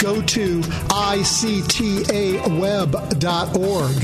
[0.00, 0.62] go to
[2.64, 3.94] ictaweb.org.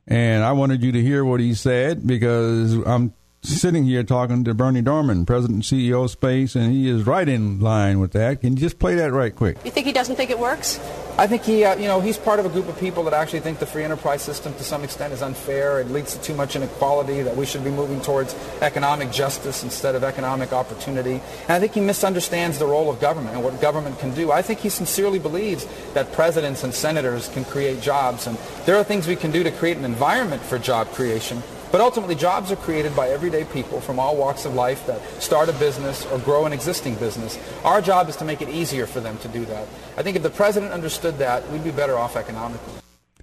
[0.08, 3.14] And I wanted you to hear what he said because I'm
[3.44, 7.28] sitting here talking to Berny Dohrmann, President and CEO of Space, and he is right
[7.28, 8.42] in line with that.
[8.42, 9.58] Can you just play that right quick?
[9.66, 10.80] You think he doesn't think it works?
[11.16, 13.42] I think he, uh, you know, he's part of a group of people that actually
[13.42, 15.80] think the free enterprise system to some extent is unfair.
[15.80, 19.94] It leads to too much inequality, that we should be moving towards economic justice instead
[19.94, 21.22] of economic opportunity.
[21.44, 24.32] And I think he misunderstands the role of government and what government can do.
[24.32, 28.26] I think he sincerely believes that presidents and senators can create jobs.
[28.26, 31.44] And there are things we can do to create an environment for job creation.
[31.74, 35.50] But ultimately, jobs are created by everyday people from all walks of life that start
[35.50, 37.40] a business or grow an existing business.
[37.64, 39.68] Our job is to make it easier for them to do that.
[39.98, 42.74] I think if the president understood that, we'd be better off economically.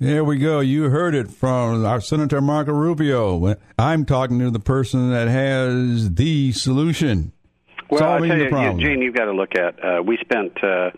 [0.00, 0.58] There we go.
[0.58, 3.54] You heard it from our Senator Marco Rubio.
[3.78, 7.30] I'm talking to the person that has the solution.
[7.88, 8.80] Well, I solving tell the you, problem.
[8.80, 9.76] Gene, you've got to look at.
[9.84, 10.90] Uh, we spent uh,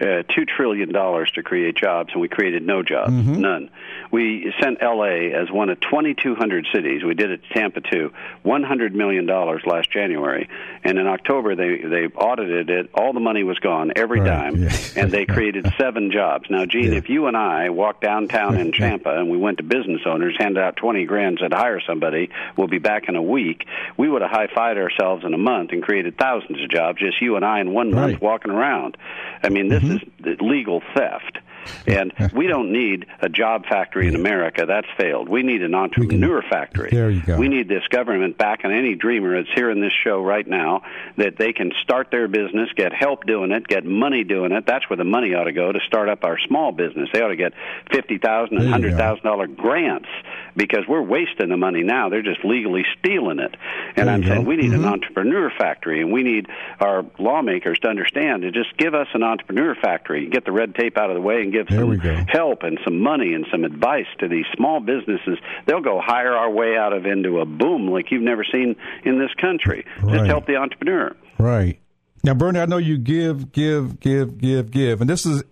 [0.00, 3.38] uh, two trillion dollars to create jobs, and we created no jobs, Mhm.
[3.38, 3.70] none.
[4.14, 5.32] We sent L.A.
[5.32, 7.02] as one of 2,200 cities.
[7.02, 8.12] We did it to Tampa too.
[8.44, 10.48] 100 million dollars last January,
[10.84, 12.90] and in October they they audited it.
[12.94, 14.76] All the money was gone, every Right, dime, yeah.
[14.94, 16.48] and they created seven jobs.
[16.48, 20.02] Now, Gene, if you and I walked downtown in Tampa and we went to business
[20.06, 24.08] owners, handed out 20 grand, said hire somebody, we'll be back in a week, we
[24.08, 27.00] would have high fived ourselves in a month and created thousands of jobs.
[27.00, 28.96] Just you and I in one month walking around.
[29.42, 30.28] I mean, this mm-hmm.
[30.28, 31.38] is legal theft.
[31.86, 34.64] And we don't need a job factory in America.
[34.66, 35.28] That's failed.
[35.28, 36.90] We need an entrepreneur factory.
[36.90, 37.36] There you go.
[37.36, 40.82] We need this government back on any dreamer that's here in this show right now
[41.16, 44.66] that they can start their business, get help doing it, get money doing it.
[44.66, 47.08] That's where the money ought to go to start up our small business.
[47.12, 47.52] They ought to get
[47.90, 50.08] fifty thousand and hundred thousand dollar grants
[50.56, 52.08] because we're wasting the money now.
[52.08, 53.54] They're just legally stealing it.
[53.96, 54.92] And I'm saying we need an Mhm.
[54.92, 56.46] entrepreneur factory, and we need
[56.80, 60.96] our lawmakers to understand to just give us an entrepreneur factory, get the red tape
[60.98, 61.98] out of the way, and give There some
[62.28, 65.38] help and some money and some advice to these small businesses.
[65.66, 69.18] They'll go hire our way out of into a boom like you've never seen in
[69.18, 69.84] this country.
[70.08, 71.14] Just help the entrepreneur.
[71.38, 71.78] Right.
[72.22, 75.00] Now, Berny, I know you give, give, give, give, give.
[75.02, 75.42] And this is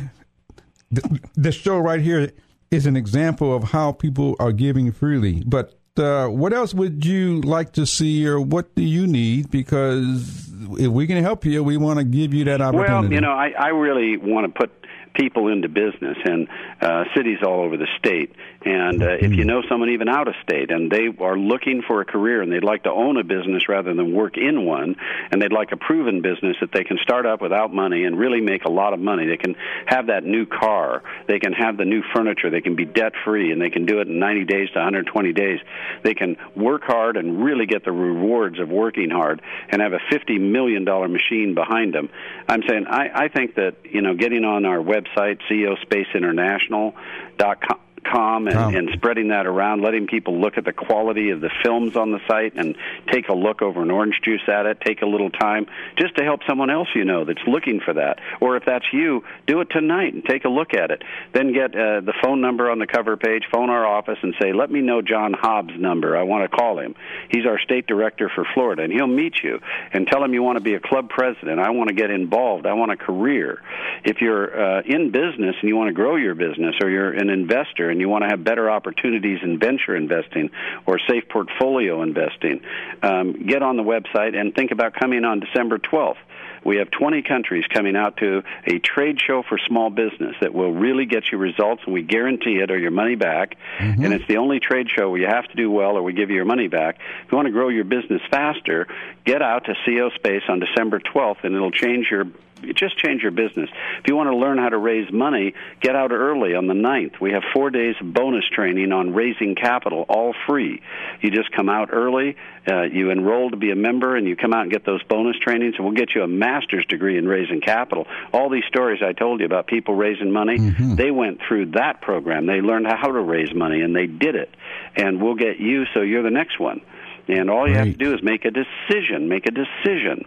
[1.36, 2.30] this show right here
[2.72, 5.42] is an example of how people are giving freely.
[5.46, 9.50] But uh, what else would you like to see, or what do you need?
[9.50, 13.08] Because if we can help you, we want to give you that opportunity.
[13.08, 14.70] Well, you know, I, I really want to put
[15.14, 16.48] people into business and
[16.80, 18.34] uh, cities all over the state.
[18.64, 22.00] And uh, if you know someone even out of state and they are looking for
[22.00, 24.96] a career and they'd like to own a business rather than work in one,
[25.30, 28.40] and they'd like a proven business that they can start up without money and really
[28.40, 29.56] make a lot of money, they can
[29.86, 33.50] have that new car, they can have the new furniture, they can be debt free,
[33.50, 35.60] and they can do it in 90 days to 120 days.
[36.02, 40.00] They can work hard and really get the rewards of working hard and have a
[40.12, 42.08] $50 million machine behind them.
[42.48, 48.76] I'm saying I, I think that, you know, getting on our website, ceospaceinternational.com, com and,
[48.76, 52.20] and spreading that around, letting people look at the quality of the films on the
[52.28, 52.76] site and
[53.10, 55.66] take a look over an orange juice at it, take a little time
[55.98, 58.18] just to help someone else you know that's looking for that.
[58.40, 61.02] Or if that's you, do it tonight and take a look at it.
[61.32, 64.52] Then get uh, the phone number on the cover page, phone our office and say,
[64.52, 66.16] let me know John Hobbs' number.
[66.16, 66.94] I want to call him.
[67.30, 69.60] He's our state director for Florida, and he'll meet you
[69.92, 71.60] and tell him you want to be a club president.
[71.60, 72.66] I want to get involved.
[72.66, 73.62] I want a career.
[74.04, 77.30] If you're uh, in business and you want to grow your business, or you're an
[77.30, 80.50] investor and you want to have better opportunities in venture investing
[80.86, 82.60] or safe portfolio investing,
[83.02, 86.16] um, get on the website and think about coming on December 12th.
[86.64, 90.72] We have 20 countries coming out to a trade show for small business that will
[90.72, 93.56] really get you results, and we guarantee it or your money back.
[94.04, 96.30] And it's the only trade show where you have to do well or we give
[96.30, 96.98] you your money back.
[97.24, 98.86] If you want to grow your business faster,
[99.24, 102.26] get out to CEO Space on December 12th, and it'll change your
[102.74, 103.68] just change your business.
[103.98, 107.20] If you want to learn how to raise money, get out early on the 9th.
[107.20, 110.82] We have four days of bonus training on raising capital, all free.
[111.20, 112.36] You just come out early,
[112.70, 115.36] uh, you enroll to be a member, and you come out and get those bonus
[115.38, 118.06] trainings, and we'll get you a master's degree in raising capital.
[118.32, 120.58] All these stories I told you about people raising money,
[120.96, 122.46] they went through that program.
[122.46, 124.50] They learned how to raise money, and they did it.
[124.96, 126.80] And we'll get you so you're the next one.
[127.28, 129.28] And all you have to do is make a decision.
[129.28, 130.24] Make a decision.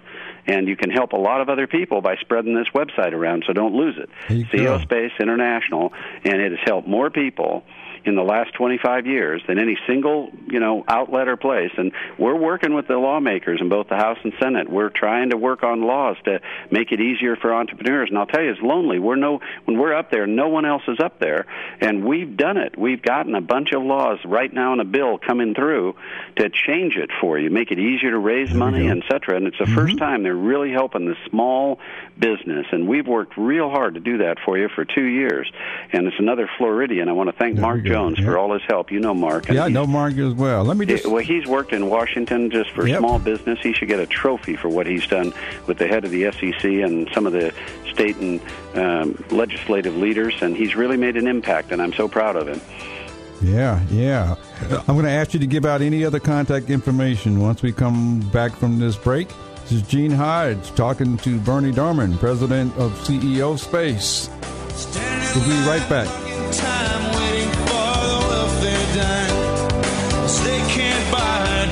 [0.48, 3.54] And you can help a lot of other people by spreading this website around, so
[3.54, 4.10] don't lose it.
[4.30, 5.92] CEO Space International,
[6.24, 7.64] and it has helped more people
[8.06, 11.72] in the last 25 years than any single, you know, outlet or place.
[11.78, 14.70] And we're working with the lawmakers in both the House and Senate.
[14.70, 16.40] We're trying to work on laws to
[16.72, 18.10] make it easier for entrepreneurs.
[18.10, 19.00] And I'll tell you, it's lonely.
[19.00, 21.46] We're no when we're up there, no one else is up there,
[21.82, 22.78] and we've done it.
[22.78, 25.96] We've gotten a bunch of laws right now in a bill coming through
[26.38, 29.38] to change it for you, make it easier to raise money, et cetera.
[29.38, 31.80] And it's the first time they're really helping the small
[32.18, 32.68] business.
[32.72, 35.52] And we've worked real hard to do that for you for two years.
[35.92, 37.10] And it's another Floridian.
[37.10, 38.92] I want to thank Mark Jones for all his help.
[38.92, 39.48] You know Mark.
[39.48, 40.66] and yeah, I know Mark as well.
[40.66, 43.00] Let me just yeah, well, he's worked in Washington just for Yep.
[43.00, 43.58] small business.
[43.62, 45.34] He should get a trophy for what he's done
[45.66, 47.54] with the head of the SEC and some of the
[47.94, 48.42] state and
[48.74, 50.34] um, legislative leaders.
[50.42, 52.60] And he's really made an impact, and I'm so proud of him.
[53.42, 54.36] Yeah, yeah.
[54.88, 58.20] I'm going to ask you to give out any other contact information once we come
[58.32, 59.30] back from this break.
[59.64, 64.30] This is Gene Hodge talking to Berny Dohrmann, president of CEO Space.
[65.34, 67.65] We'll be right back.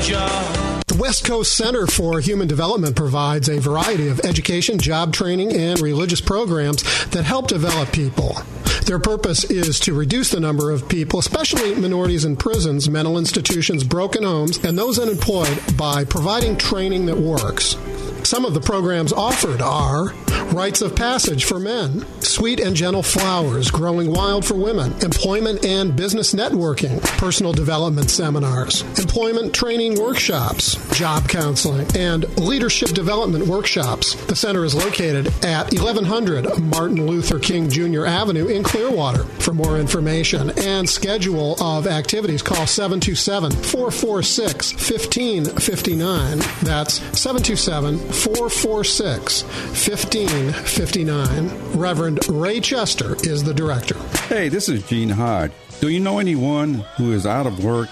[0.03, 0.62] job
[0.97, 6.21] West Coast Center for Human Development provides a variety of education, job training, and religious
[6.21, 8.37] programs that help develop people.
[8.85, 13.83] Their purpose is to reduce the number of people, especially minorities in prisons, mental institutions,
[13.83, 17.75] broken homes, and those unemployed by providing training that works.
[18.23, 20.13] Some of the programs offered are
[20.53, 25.95] Rites of Passage for Men, Sweet and Gentle Flowers Growing Wild for Women, Employment and
[25.95, 34.15] Business Networking, Personal Development Seminars, Employment Training Workshops, Job Counseling, and Leadership Development Workshops.
[34.25, 38.05] The center is located at 1100 Martin Luther King Jr.
[38.05, 39.23] Avenue in Clearwater.
[39.23, 46.39] For more information and schedule of activities, call 727 446 1559.
[46.61, 51.79] That's 727 446 1559.
[51.79, 53.97] Reverend Ray Chester is the director.
[54.27, 55.51] Hey, this is Gene Hodge.
[55.79, 57.89] Do you know anyone who is out of work,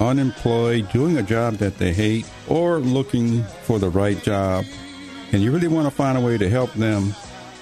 [0.00, 4.64] unemployed, doing a job that they hate, or looking for the right job,
[5.32, 7.14] and you really want to find a way to help them?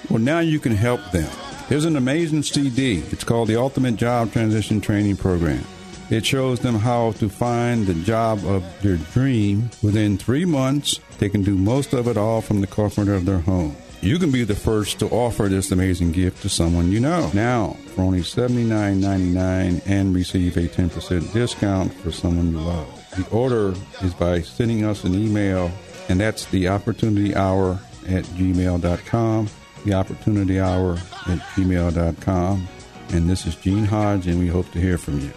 [0.09, 1.29] Well, now you can help them.
[1.69, 3.03] There's an amazing CD.
[3.11, 5.63] It's called the Ultimate Job Transition Training Program.
[6.09, 10.99] It shows them how to find the job of their dream within three months.
[11.17, 13.75] They can do most of it all from the comfort of their home.
[14.03, 17.31] You can be the first to offer this amazing gift to someone you know.
[17.33, 22.85] Now, for only $79.99 and receive a 10% discount for someone you love.
[23.15, 25.71] The order is by sending us an email,
[26.09, 29.49] and that's the opportunity hour at gmail.com.
[29.85, 30.95] The opportunity hour
[31.27, 32.67] at gmail.com.
[33.11, 35.31] And this is Gene Hodge, and we hope to hear from you.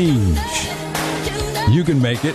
[0.00, 0.38] Change.
[1.68, 2.34] You can make it.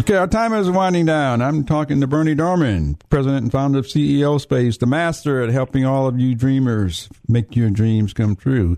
[0.00, 1.40] Okay, our time is winding down.
[1.40, 5.84] I'm talking to Berny Dohrmann, president and founder of CEO Space, the master at helping
[5.84, 8.76] all of you dreamers make your dreams come true.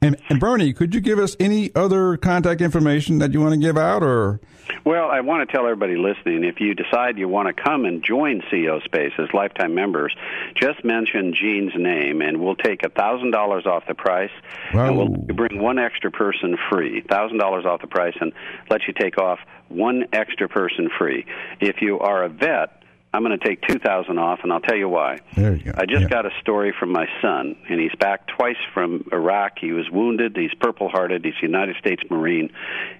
[0.00, 3.58] And, and Berny, could you give us any other contact information that you want to
[3.58, 4.40] give out, or?
[4.84, 8.02] Well, I want to tell everybody listening if you decide you want to come and
[8.04, 10.14] join CEO Space as lifetime members,
[10.54, 14.30] just mention Gene's name, and we'll take a thousand dollars off the price,
[14.72, 14.86] Wow.
[14.86, 18.32] and we'll bring one extra person free, thousand dollars off the price, and
[18.70, 21.26] let you take off one extra person free.
[21.60, 22.77] If you are a vet.
[23.18, 25.18] I'm going to take two thousand off, and I'll tell you why.
[25.34, 25.72] There you go.
[25.76, 26.08] I just Yeah.
[26.08, 29.58] got a story from my son, and he's back twice from Iraq.
[29.58, 30.36] He was wounded.
[30.36, 31.24] He's Purple Hearted.
[31.24, 32.48] He's a United States Marine,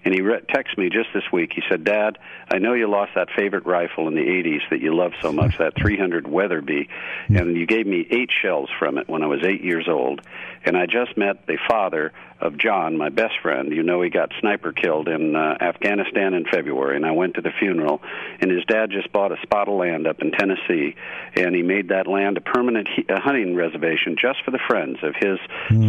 [0.04, 1.52] and he re- texted me just this week.
[1.54, 2.18] He said, "Dad,
[2.50, 5.56] I know you lost that favorite rifle in the '80s that you loved so much,
[5.58, 6.88] that 300 Weatherby,
[7.28, 10.20] and you gave me eight shells from it when I was eight years old.
[10.64, 13.72] And I just met the father of John, my best friend.
[13.72, 17.40] You know, he got sniper killed in uh, Afghanistan in February, and I went to
[17.40, 18.00] the funeral.
[18.40, 20.94] And his dad just bought a spot of land up in Tennessee,
[21.34, 24.98] and he made that land a permanent he- a hunting reservation just for the friends
[25.02, 25.38] of his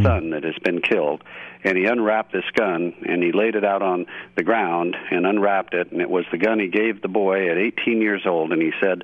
[0.04, 1.24] son that has been killed.
[1.64, 4.06] And he unwrapped this gun and he laid it out on
[4.38, 7.58] the ground and unwrapped it, and it was the gun he gave the boy at
[7.58, 8.54] 18 years old.
[8.54, 9.04] And he said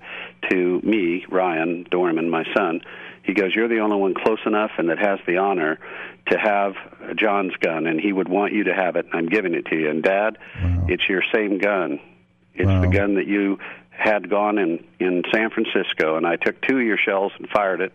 [0.49, 2.81] to me, Ryan Dohrmann, my son,
[3.26, 5.80] he goes, "You're the only one close enough and that has the honor
[6.27, 6.73] to have
[7.15, 9.06] John's gun, and he would want you to have it.
[9.06, 9.89] And I'm giving it to you.
[9.89, 10.38] And Dad,
[10.88, 11.99] it's your same gun.
[12.53, 16.77] It's the gun that you had gone in in San Francisco, and I took two
[16.77, 17.93] of your shells and fired it.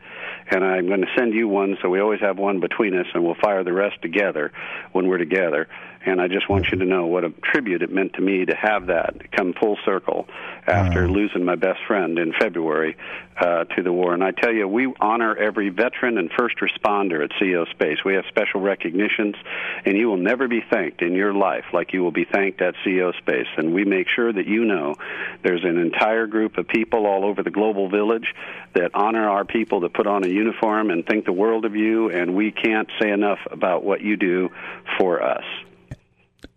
[0.50, 3.24] And I'm going to send you one, so we always have one between us, and
[3.24, 4.52] we'll fire the rest together
[4.92, 5.68] when we're together.
[6.04, 8.54] And I just want you to know what a tribute it meant to me to
[8.54, 10.26] have that come full circle
[10.66, 12.96] after losing my best friend in February
[13.38, 14.14] uh, to the war.
[14.14, 17.98] And I tell you, we honor every veteran and first responder at CEO Space.
[18.02, 19.34] We have special recognitions,
[19.84, 22.74] and you will never be thanked in your life like you will be thanked at
[22.84, 23.48] CEO Space.
[23.58, 24.94] And we make sure that you know
[25.42, 28.34] there's an entire group of people all over the global village
[28.74, 32.10] that honor our people that put on a uniform and think the world of you,
[32.10, 34.50] and we can't say enough about what you do
[34.98, 35.44] for us.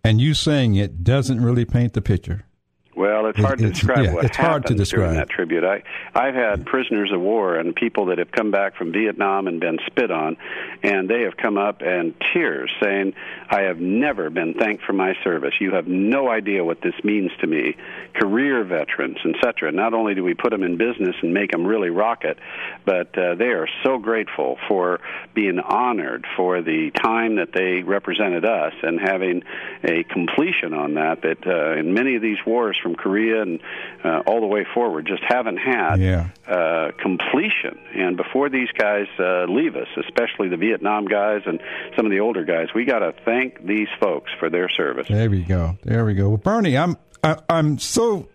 [0.06, 2.46] And you saying it doesn't really paint the picture.
[2.96, 5.02] Well, it's hard to It's- describe yeah, what it's hard to happened describe.
[5.06, 5.64] during that tribute.
[5.64, 5.82] I,
[6.14, 9.80] I've had prisoners of war and people that have come back from Vietnam and been
[9.88, 10.38] spit on,
[10.84, 13.14] and they have come up and tears saying,
[13.50, 15.54] "I have never been thanked for my service.
[15.60, 17.76] You have no idea what this means to me."
[18.14, 19.72] Career veterans, etc.
[19.72, 22.38] Not only do we put them in business and make them really rocket,
[22.86, 25.00] but uh, they are so grateful for
[25.34, 29.42] being honored for the time that they represented us and having
[29.84, 31.24] a completion on that.
[31.24, 33.60] That uh, in many of these wars from Korea and
[34.04, 36.28] uh, all the way forward just haven't had Yeah.
[36.48, 37.80] uh, completion.
[37.96, 41.60] And before these guys uh, leave us, especially the Vietnam guys and
[41.96, 45.08] some of the older guys, we got to thank these folks for their service.
[45.10, 45.78] There we go.
[45.84, 46.28] There we go.
[46.30, 48.28] Well, Berny, I'm I, I'm so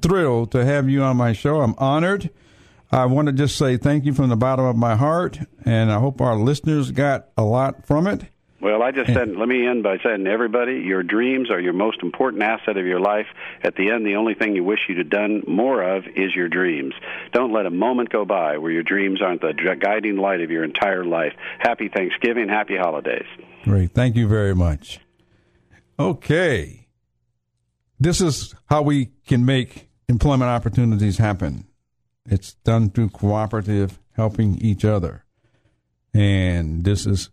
[0.00, 1.60] thrilled to have you on my show.
[1.60, 2.30] I'm honored.
[2.92, 5.98] I want to just say thank you from the bottom of my heart, and I
[5.98, 8.22] hope our listeners got a lot from it.
[8.66, 11.72] Well, I just said, let me end by saying to everybody, your dreams are your
[11.72, 13.28] most important asset of your life.
[13.62, 16.48] At the end, the only thing you wish you'd have done more of is your
[16.48, 16.92] dreams.
[17.30, 20.64] Don't let a moment go by where your dreams aren't the guiding light of your
[20.64, 21.32] entire life.
[21.60, 23.26] Happy Thanksgiving, happy holidays.
[23.62, 23.92] Great.
[23.92, 24.98] Thank you very much.
[25.96, 26.88] Okay.
[28.00, 31.68] This is how we can make employment opportunities happen.
[32.28, 35.24] It's done through cooperative helping each other.
[36.12, 37.30] And this is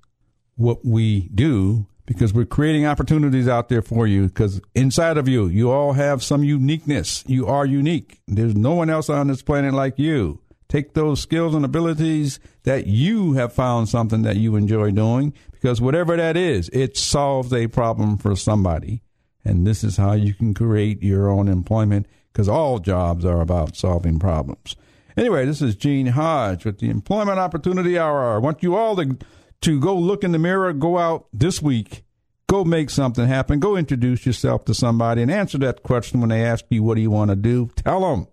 [0.55, 5.47] what we do because we're creating opportunities out there for you because inside of you,
[5.47, 7.23] you all have some uniqueness.
[7.27, 8.19] You are unique.
[8.27, 10.39] There's no one else on this planet like you.
[10.67, 15.79] Take those skills and abilities that you have found something that you enjoy doing because
[15.79, 19.01] whatever that is, it solves a problem for somebody.
[19.45, 23.75] And this is how you can create your own employment because all jobs are about
[23.75, 24.75] solving problems.
[25.15, 28.33] Anyway, this is Gene Hodge with the Employment Opportunity Hour.
[28.33, 29.17] I want you all to,
[29.63, 32.03] to go look in the mirror, go out this week,
[32.47, 36.43] go make something happen, go introduce yourself to somebody and answer that question when they
[36.43, 37.69] ask you, what do you want to do?
[37.75, 38.27] Tell them.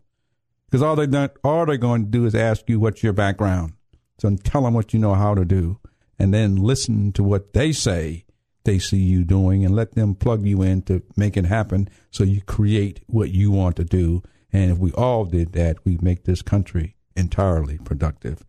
[0.67, 3.73] Because all, they done, all they're going to do is ask you, what's your background?
[4.19, 5.81] So tell them what you know how to do
[6.19, 8.25] and then listen to what they say
[8.65, 12.23] they see you doing and let them plug you in to make it happen so
[12.23, 16.25] you create what you want to do and if we all did that, we'd make
[16.25, 18.45] this country entirely productive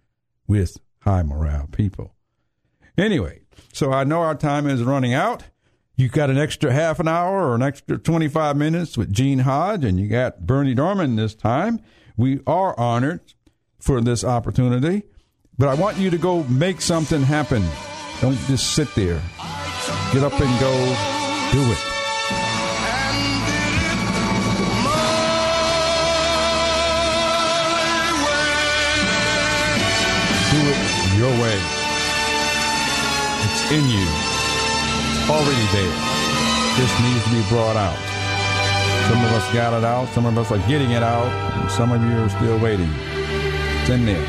[0.48, 2.16] with high morale people.
[2.98, 3.42] Anyway,
[3.74, 5.44] so I know our time is running out.
[5.96, 9.84] You got an extra half an hour or an extra 25 minutes with Gene Hodge,
[9.84, 11.80] and you got Berny Dohrmann this time.
[12.18, 13.22] We are honored
[13.80, 15.04] for this opportunity,
[15.58, 17.64] but I want you to go make something happen.
[18.20, 19.22] Don't just sit there.
[20.12, 20.72] Get up and go
[21.52, 21.78] do it.
[30.52, 31.81] do it your way.
[33.72, 34.04] In you.
[34.04, 35.96] It's already there.
[36.76, 37.98] This needs to be brought out.
[39.08, 41.32] Some of us got it out, some of us are getting it out,
[41.62, 42.90] and some of you are still waiting.
[43.80, 44.26] It's in there.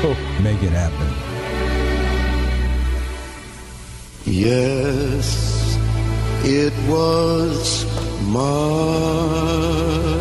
[0.00, 1.12] Go make it happen.
[4.24, 5.78] Yes,
[6.42, 7.84] it was
[8.28, 10.11] my